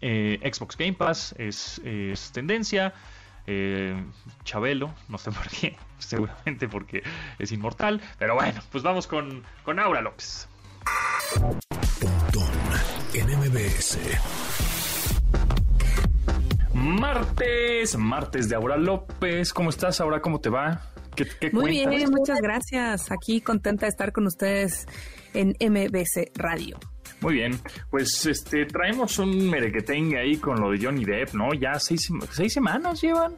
[0.00, 1.80] eh, Xbox Game Pass es,
[2.32, 2.94] tendencia.
[3.50, 3.96] Eh,
[4.44, 7.02] Chabelo, no sé por qué, seguramente porque
[7.38, 8.02] es inmortal.
[8.18, 10.46] Pero bueno, pues vamos con, con Aura López.
[16.74, 19.54] Martes, martes de Aura López.
[19.54, 20.20] ¿Cómo estás, Aura?
[20.20, 20.82] ¿Cómo te va?
[21.52, 23.10] Muy bien, muchas gracias.
[23.10, 24.86] Aquí contenta de estar con ustedes
[25.32, 26.78] en MBC Radio.
[27.20, 31.52] Muy bien, pues este traemos un merequetengue ahí con lo de Johnny Depp, ¿no?
[31.52, 33.34] Ya seis, seis semanas llevan.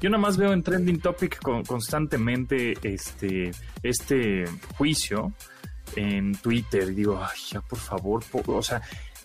[0.00, 3.50] Yo nada más veo en Trending Topic constantemente este,
[3.82, 4.44] este
[4.76, 5.32] juicio
[5.96, 8.80] en Twitter y digo, ay, ya por favor, o sea,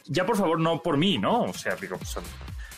[0.06, 1.44] ya por favor no por mí, ¿no?
[1.44, 2.18] O sea, digo, pues,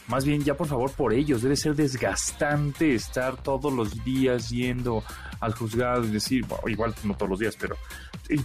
[0.07, 5.03] más bien ya por favor por ellos, debe ser desgastante estar todos los días yendo
[5.39, 7.77] al juzgado y decir, igual no todos los días, pero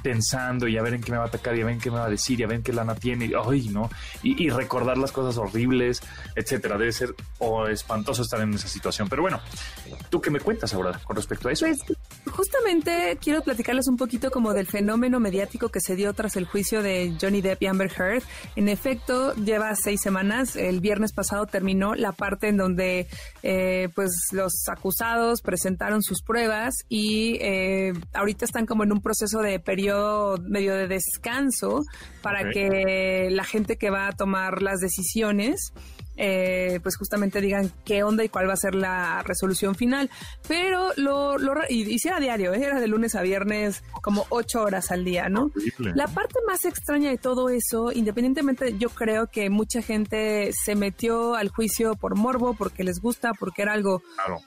[0.02, 1.90] pensando y a ver en qué me va a atacar y a ver en qué
[1.90, 3.88] me va a decir y a ver en qué lana tiene, y, ay, ¿no?
[4.22, 6.02] Y, recordar las cosas horribles,
[6.34, 6.78] etcétera.
[6.78, 7.14] Debe ser
[7.70, 9.08] espantoso estar en esa situación.
[9.08, 9.40] Pero bueno,
[10.10, 11.66] ¿tú qué me cuentas ahora con respecto a eso?
[12.30, 16.82] Justamente quiero platicarles un poquito como del fenómeno mediático que se dio tras el juicio
[16.82, 18.22] de Johnny Depp y Amber Heard.
[18.56, 20.56] En efecto, lleva seis semanas.
[20.56, 23.06] El viernes pasado terminó la parte en donde
[23.42, 29.40] eh, pues los acusados presentaron sus pruebas y eh, ahorita están como en un proceso
[29.40, 31.84] de periodo medio de descanso
[32.22, 35.72] para que la gente que va a tomar las decisiones
[36.16, 40.10] eh, pues justamente digan qué onda y cuál va a ser la resolución final.
[40.48, 42.62] Pero lo, lo y, a diario, ¿eh?
[42.62, 45.50] era de lunes a viernes, como ocho horas al día, ¿no?
[45.78, 51.34] La parte más extraña de todo eso, independientemente, yo creo que mucha gente se metió
[51.34, 54.02] al juicio por morbo, porque les gusta, porque era algo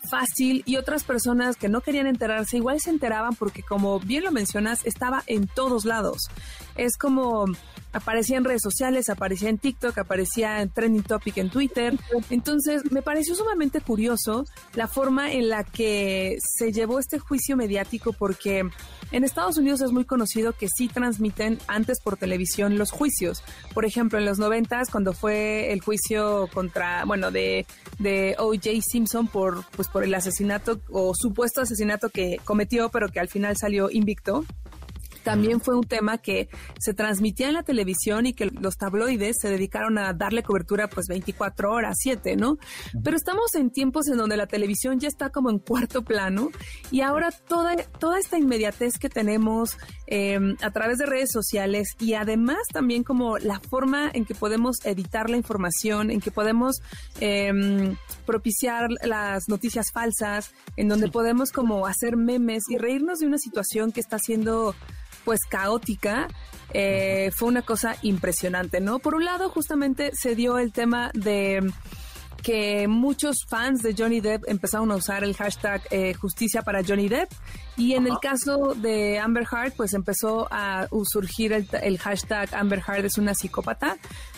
[0.10, 4.32] fácil, y otras personas que no querían enterarse, igual se enteraban porque, como bien lo
[4.32, 6.30] mencionas, estaba en todos lados.
[6.76, 7.46] Es como
[7.92, 11.98] aparecía en redes sociales, aparecía en TikTok, aparecía en Trending Topic en Twitter.
[12.30, 14.46] Entonces, me pareció sumamente curioso
[14.76, 18.70] la forma en la que se llevó este juicio mediático porque
[19.12, 23.44] en Estados Unidos es muy conocido que sí transmiten antes por televisión los juicios.
[23.74, 27.66] Por ejemplo, en los noventas, cuando fue el juicio contra, bueno, de,
[27.98, 28.70] de O.J.
[28.82, 33.58] Simpson por, pues, por el asesinato o supuesto asesinato que cometió, pero que al final
[33.58, 34.46] salió invicto
[35.30, 36.50] también fue un tema que
[36.80, 41.06] se transmitía en la televisión y que los tabloides se dedicaron a darle cobertura pues
[41.08, 42.58] 24 horas, 7, ¿no?
[43.04, 46.50] Pero estamos en tiempos en donde la televisión ya está como en cuarto plano
[46.90, 49.78] y ahora toda, toda esta inmediatez que tenemos
[50.08, 54.78] em, a través de redes sociales y además también como la forma en que podemos
[54.84, 56.78] editar la información, en que podemos
[57.20, 63.38] em, propiciar las noticias falsas, en donde podemos como hacer memes y reírnos de una
[63.38, 64.74] situación que está siendo
[65.24, 66.28] pues caótica,
[66.74, 69.00] eh, fue una cosa impresionante, ¿no?
[69.00, 71.72] Por un lado, justamente se dio el tema de
[72.42, 77.10] que muchos fans de Johnny Depp empezaron a usar el hashtag eh, justicia para Johnny
[77.10, 77.30] Depp
[77.78, 83.06] y en el caso de Amber Heard pues empezó a surgir el, hashtag Amber Heard
[83.06, 83.98] es una psicópata.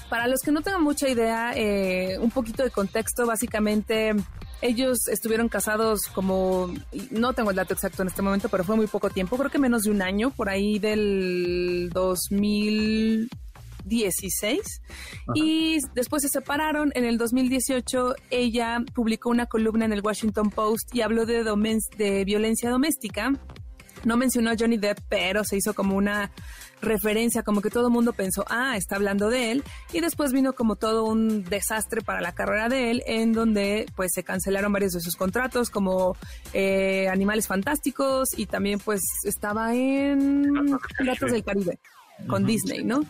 [0.10, 4.14] Para los que no tengan mucha idea, eh, un poquito de contexto, básicamente
[4.62, 6.74] ellos estuvieron casados como,
[7.10, 9.60] no tengo el dato exacto en este momento, pero fue muy poco tiempo, creo que
[9.60, 14.60] menos de un año, por ahí del 2016.
[15.36, 16.92] Y después se separaron.
[16.96, 21.44] En el 2018 ella publicó una columna en el Washington Post y habló de,
[21.98, 23.34] de violencia doméstica.
[24.04, 26.32] No mencionó a Johnny Depp, pero se hizo como una
[26.82, 30.54] referencia, como que todo el mundo pensó, ah, está hablando de él, y después vino
[30.54, 34.94] como todo un desastre para la carrera de él, en donde pues se cancelaron varios
[34.94, 36.18] de sus contratos, como
[36.54, 41.80] eh, Animales Fantásticos, y también pues estaba en Piratas del Caribe
[42.28, 43.04] con Disney, ¿no?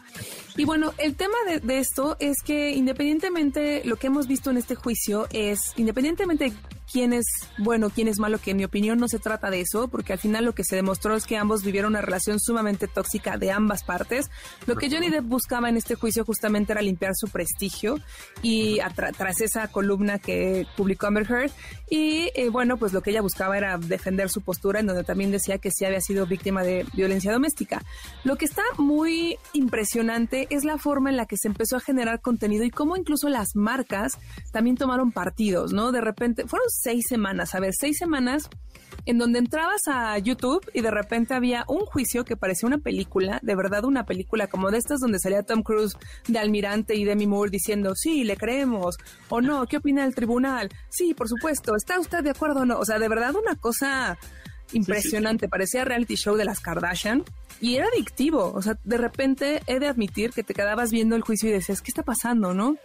[0.56, 4.58] Y bueno, el tema de, de, esto es que independientemente, lo que hemos visto en
[4.58, 6.54] este juicio es, independientemente
[6.92, 7.26] quién es
[7.58, 10.20] bueno, quién es malo, que en mi opinión no se trata de eso, porque al
[10.20, 13.84] final lo que se demostró es que ambos vivieron una relación sumamente tóxica de ambas
[13.84, 14.30] partes.
[14.66, 18.00] Lo que Johnny Depp buscaba en este juicio justamente era limpiar su prestigio
[18.42, 18.80] y
[19.18, 21.52] tras esa columna que publicó Amber Heard
[21.90, 25.32] y eh, bueno, pues lo que ella buscaba era defender su postura en donde también
[25.32, 27.84] decía que sí había sido víctima de violencia doméstica.
[28.24, 32.22] Lo que está muy impresionante es la forma en la que se empezó a generar
[32.22, 34.14] contenido y cómo incluso las marcas
[34.52, 35.92] también tomaron partidos, ¿no?
[35.92, 38.50] De repente fueron seis semanas, a ver, seis semanas
[39.06, 43.40] en donde entrabas a YouTube y de repente había un juicio que parecía una película,
[43.42, 47.28] de verdad una película como de estas donde salía Tom Cruise de almirante y Demi
[47.28, 48.98] Moore diciendo, sí, le creemos,
[49.30, 50.70] o no, ¿qué opina el tribunal?
[50.90, 52.80] Sí, por supuesto, ¿está usted de acuerdo o no?
[52.80, 54.18] O sea, de verdad una cosa
[54.74, 57.24] impresionante, parecía reality show de las Kardashian
[57.60, 61.22] y era adictivo, o sea, de repente he de admitir que te quedabas viendo el
[61.22, 62.78] juicio y decías, ¿qué está pasando, no?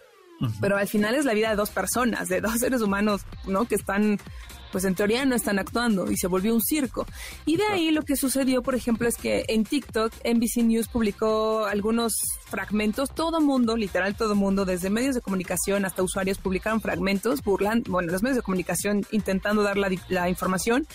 [0.60, 3.66] Pero al final es la vida de dos personas, de dos seres humanos, ¿no?
[3.66, 4.18] Que están
[4.76, 7.06] pues en teoría no están actuando y se volvió un circo.
[7.46, 11.64] Y de ahí lo que sucedió, por ejemplo, es que en TikTok NBC News publicó
[11.64, 12.12] algunos
[12.44, 17.90] fragmentos, todo mundo, literal todo mundo, desde medios de comunicación hasta usuarios publicaron fragmentos, burlando,
[17.90, 20.86] bueno, los medios de comunicación intentando dar la, información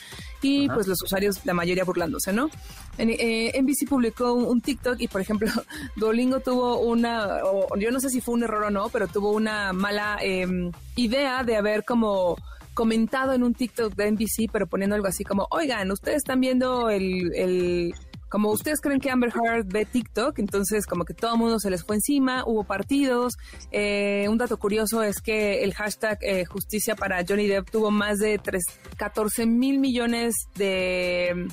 [0.43, 2.51] y pues los usuarios, la mayoría burlándose, ¿no?
[2.99, 5.49] En, eh, NBC publicó un, TikTok y, por ejemplo,
[5.95, 7.39] Duolingo tuvo una,
[7.79, 11.43] yo no sé si fue un error o no, pero tuvo una mala em, idea
[11.43, 12.37] de haber como
[12.81, 16.89] comentado en un TikTok de NBC, pero poniendo algo así como, oigan, ustedes están viendo
[16.89, 17.93] el, el
[18.27, 21.69] como ustedes creen que Amber Heard ve TikTok, entonces como que todo el mundo se
[21.69, 23.37] les fue encima, hubo partidos.
[23.71, 28.17] Eh, un dato curioso es que el hashtag eh, justicia para Johnny Depp tuvo más
[28.17, 28.63] de 3,
[28.97, 31.47] 14 mil millones de,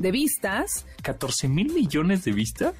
[0.00, 0.84] de vistas.
[1.04, 2.74] ¿14 mil millones de vistas?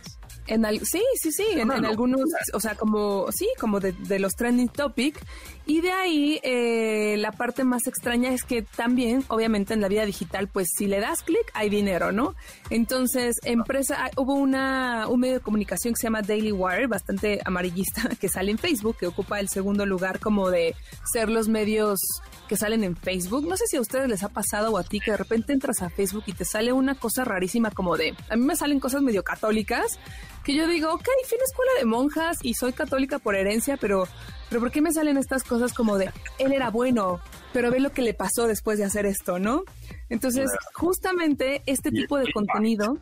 [0.49, 2.21] En sí, sí, sí, en, algunos,
[2.53, 5.21] o sea, como, sí, como de, de los trending topic.
[5.69, 10.05] Y de ahí, eh, la parte más extraña es que también, obviamente, en la vida
[10.05, 12.37] digital, pues si le das clic, hay dinero, ¿no?
[12.71, 18.03] Entonces, empresa, hubo una, un medio de comunicación que se llama Daily Wire, bastante amarillista,
[18.21, 20.77] que sale en Facebook, que ocupa el segundo lugar como de
[21.13, 21.99] ser los medios
[22.47, 23.45] que salen en Facebook.
[23.49, 25.83] No sé si a ustedes les ha pasado o a ti que de repente entras
[25.83, 29.03] a Facebook y te sale una cosa rarísima como de, a mí me salen cosas
[29.03, 29.99] medio católicas
[30.47, 34.07] que yo digo, ok, fui a escuela de monjas y soy católica por herencia, pero,
[34.49, 37.21] pero ¿por qué me salen estas cosas como de, él era bueno,
[37.53, 39.65] pero ve lo que le pasó después de hacer esto, ¿no?
[40.09, 42.99] Entonces, justamente este tipo de contenido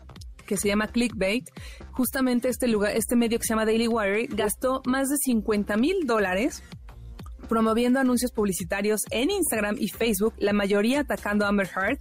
[0.47, 1.49] que se llama clickbait,
[1.93, 6.07] justamente este lugar, este medio que se llama Daily Wire, gastó más de 50 mil
[6.07, 6.63] dólares
[7.45, 11.99] promoviendo anuncios publicitarios en Instagram y Facebook, la mayoría atacando a Amber Heard,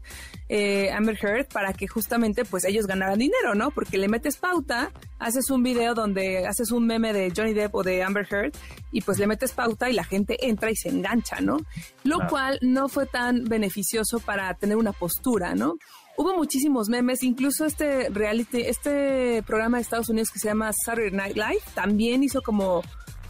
[0.50, 3.72] eh, Amber Heard para que justamente pues ellos ganaran dinero, ¿no?
[3.72, 7.84] Porque le metes pauta, haces un video donde haces un meme de Johnny Depp o
[7.84, 8.54] de Amber Heard
[8.92, 11.58] y pues le metes pauta y la gente entra y se engancha, ¿no?
[12.04, 15.76] Lo cual no fue tan beneficioso para tener una postura, ¿no?
[16.16, 21.12] Hubo muchísimos memes, incluso este reality, este programa de Estados Unidos que se llama Saturday
[21.12, 22.84] Night Live también hizo como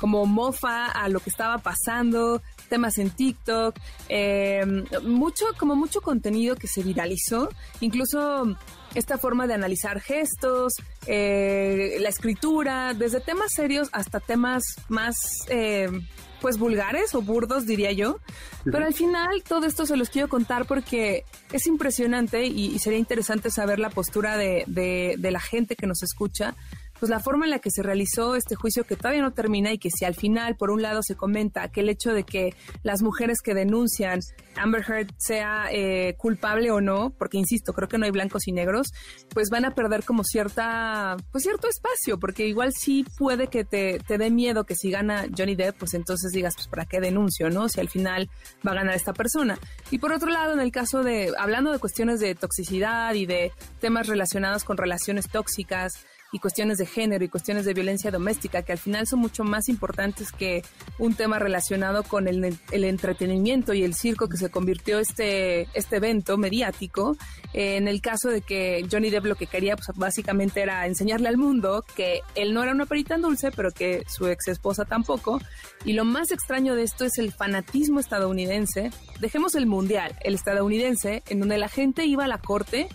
[0.03, 3.73] como mofa a lo que estaba pasando, temas en TikTok,
[4.09, 7.47] em, mucho, como mucho contenido que se viralizó,
[7.79, 8.53] incluso
[8.95, 10.73] esta forma de analizar gestos,
[11.07, 15.15] eh, la escritura, desde temas serios hasta temas más
[15.47, 16.05] em,
[16.41, 18.17] pues vulgares o burdos, diría yo.
[18.65, 21.23] Pero al final todo esto se los quiero contar porque
[21.53, 26.55] es impresionante y, sería interesante saber la postura de, de la gente que nos escucha
[26.99, 29.77] pues la forma en la que se realizó este juicio que todavía no termina y
[29.77, 33.01] que si al final, por un lado, se comenta que el hecho de que las
[33.01, 34.19] mujeres que denuncian
[34.55, 38.51] Amber Heard sea eh, culpable o no, porque insisto, creo que no hay blancos y
[38.51, 38.93] negros,
[39.29, 43.99] pues van a perder como cierta, pues cierto espacio, porque igual sí puede que te,
[43.99, 47.49] te dé miedo que si gana Johnny Depp, pues entonces digas, pues para qué denuncio,
[47.49, 47.69] ¿no?
[47.69, 48.29] Si al final
[48.65, 49.57] va a ganar esta persona.
[49.91, 53.51] Y por otro lado, en el caso de, hablando de cuestiones de toxicidad y de
[53.79, 58.71] temas relacionados con relaciones tóxicas, y cuestiones de género y cuestiones de violencia doméstica, que
[58.71, 60.63] al final son mucho más importantes que
[60.97, 66.37] un tema relacionado con el, entretenimiento y el circo que se convirtió este, este evento
[66.37, 67.15] mediático.
[67.53, 71.29] Eh, en el caso de que Johnny Depp lo que quería pues, básicamente era enseñarle
[71.29, 75.39] al mundo que él no era una perita dulce, pero que su ex esposa tampoco.
[75.85, 78.89] Y lo más extraño de esto es el fanatismo estadounidense.
[79.19, 82.87] Dejemos el mundial, el estadounidense, en donde la gente iba a la corte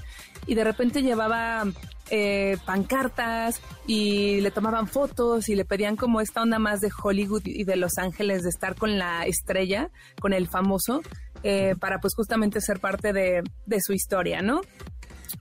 [0.49, 1.65] y de repente llevaba
[2.11, 7.43] eh, pancartas y le tomaban fotos y le pedían como esta onda más de Hollywood
[7.45, 9.91] y de Los Ángeles de estar con la estrella,
[10.21, 11.03] con el famoso,
[11.43, 14.61] eh, para pues justamente ser parte de, de su historia, ¿no?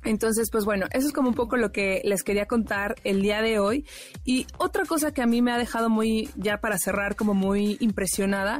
[0.03, 3.41] Entonces, pues bueno, eso es como un poco lo que les quería contar el día
[3.41, 3.86] de hoy.
[4.26, 7.78] Y otra cosa que a mí me ha dejado muy, ya para cerrar, como muy
[7.80, 8.59] impresionada,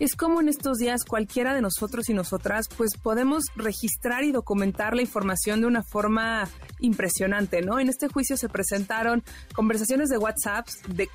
[0.00, 4.96] es como en estos días cualquiera de nosotros y nosotras pues podemos registrar y documentar
[4.96, 6.48] la información de una forma
[6.80, 7.78] impresionante, ¿no?
[7.78, 9.22] En este juicio se presentaron
[9.54, 11.08] conversaciones de WhatsApp de,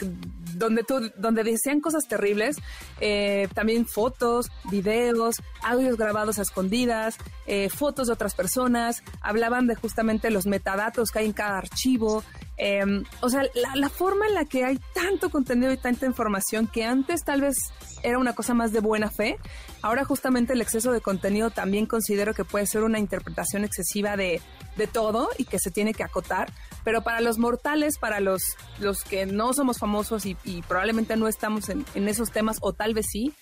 [0.54, 2.58] donde, tú, donde decían cosas terribles,
[3.02, 7.18] eh, también fotos, videos, audios grabados a escondidas,
[7.48, 12.24] eh, fotos de otras personas, hablaban de justamente los metadatos que hay en cada archivo,
[12.58, 13.44] Em, o sea,
[13.76, 17.58] la, forma en la que hay tanto contenido y tanta información que antes tal vez
[18.02, 19.38] era una cosa más de buena fe,
[19.82, 24.42] ahora justamente el exceso de contenido también considero que puede ser una interpretación excesiva de,
[24.78, 26.52] de todo y que se tiene que acotar,
[26.86, 28.42] pero para los mortales, para los,
[28.80, 30.36] los que no somos famosos y,
[30.68, 33.34] probablemente no estamos en, en esos temas o tal vez sí,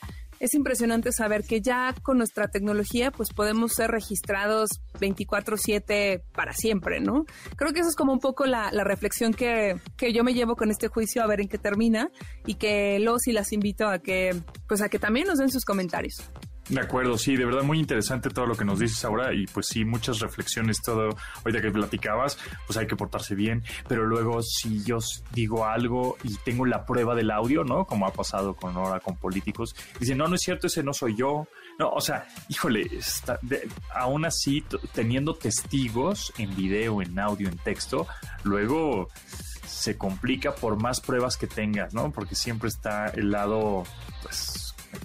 [0.43, 6.99] es impresionante saber que ya con nuestra tecnología pues podemos ser registrados 24/7 para siempre,
[6.99, 7.23] ¿no?
[7.55, 10.69] Creo que eso es como un poco la, reflexión que, que, yo me llevo con
[10.69, 12.09] este juicio a ver en qué termina
[12.45, 14.35] y que los y las invito a que
[14.67, 16.29] pues a que también nos den sus comentarios.
[16.69, 19.67] De acuerdo, sí, de verdad muy interesante todo lo que nos dices ahora y pues
[19.67, 21.09] sí, muchas reflexiones, todo,
[21.43, 24.99] ahorita que platicabas, pues hay que portarse bien, pero luego si yo
[25.33, 27.85] digo algo y tengo la prueba del audio, ¿no?
[27.85, 31.15] Como ha pasado con ahora con políticos, dicen, no, no es cierto, ese no soy
[31.17, 31.47] yo,
[31.79, 33.39] no, o sea, híjole, está,
[33.93, 38.07] aún así, teniendo testigos en video, en audio, en texto,
[38.43, 39.09] luego
[39.65, 42.11] se complica por más pruebas que tengas, ¿no?
[42.11, 43.83] Porque siempre está el lado,
[44.21, 44.62] pues,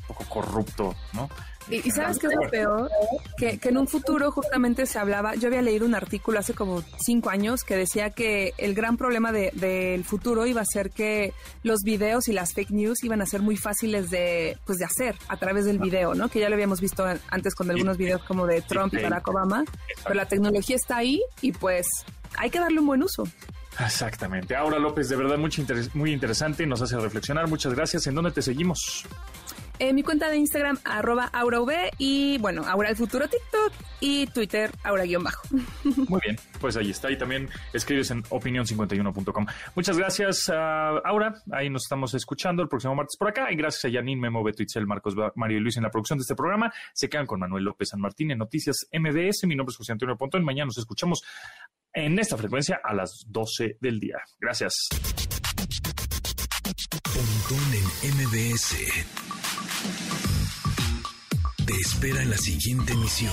[0.09, 1.29] poco corrupto, ¿no?
[1.71, 2.91] Y, sabes qué es lo peor?
[3.37, 7.29] Que, en un futuro justamente se hablaba, yo había leído un artículo hace como cinco
[7.29, 12.29] años que decía que el gran problema del futuro iba a ser que los videos
[12.29, 15.67] y las fake news iban a ser muy fáciles de, pues de hacer a través
[15.67, 16.31] del video, ¿no?
[16.31, 19.65] Que ya lo habíamos visto antes con algunos videos como de Trump y Barack Obama,
[20.05, 21.87] pero la tecnología está ahí y pues
[22.39, 23.25] hay que darle un buen uso.
[23.79, 24.57] Exactamente.
[24.57, 25.51] Ahora López, de verdad muy,
[25.95, 27.47] muy interesante, nos hace reflexionar.
[27.49, 28.07] Muchas gracias.
[28.07, 29.05] ¿En dónde te seguimos?
[29.79, 34.73] En mi cuenta de Instagram, arroba AuraV y bueno, Aura el futuro TikTok y Twitter,
[34.83, 35.43] Aura-bajo.
[36.09, 37.11] Muy bien, pues ahí está.
[37.11, 39.47] Y también escribes en opinión51.com.
[39.77, 41.43] Muchas gracias, Aura.
[41.53, 43.53] Ahí nos estamos escuchando el próximo martes por acá.
[43.53, 46.23] Y gracias a Janine, Memo, Beto, Itzel, Marcos, Mario y Luis en la producción de
[46.23, 46.73] este programa.
[46.93, 49.47] Se quedan con Manuel López San Martín en Noticias MBS.
[49.47, 50.45] Mi nombre es José Antonio Pontón.
[50.45, 51.23] Mañana nos escuchamos
[51.93, 54.19] en esta frecuencia a las 12 del día.
[54.41, 54.89] Gracias.
[57.03, 57.59] Pontón
[58.03, 59.28] en MBS.
[61.69, 63.31] Te espera en la siguiente emisión.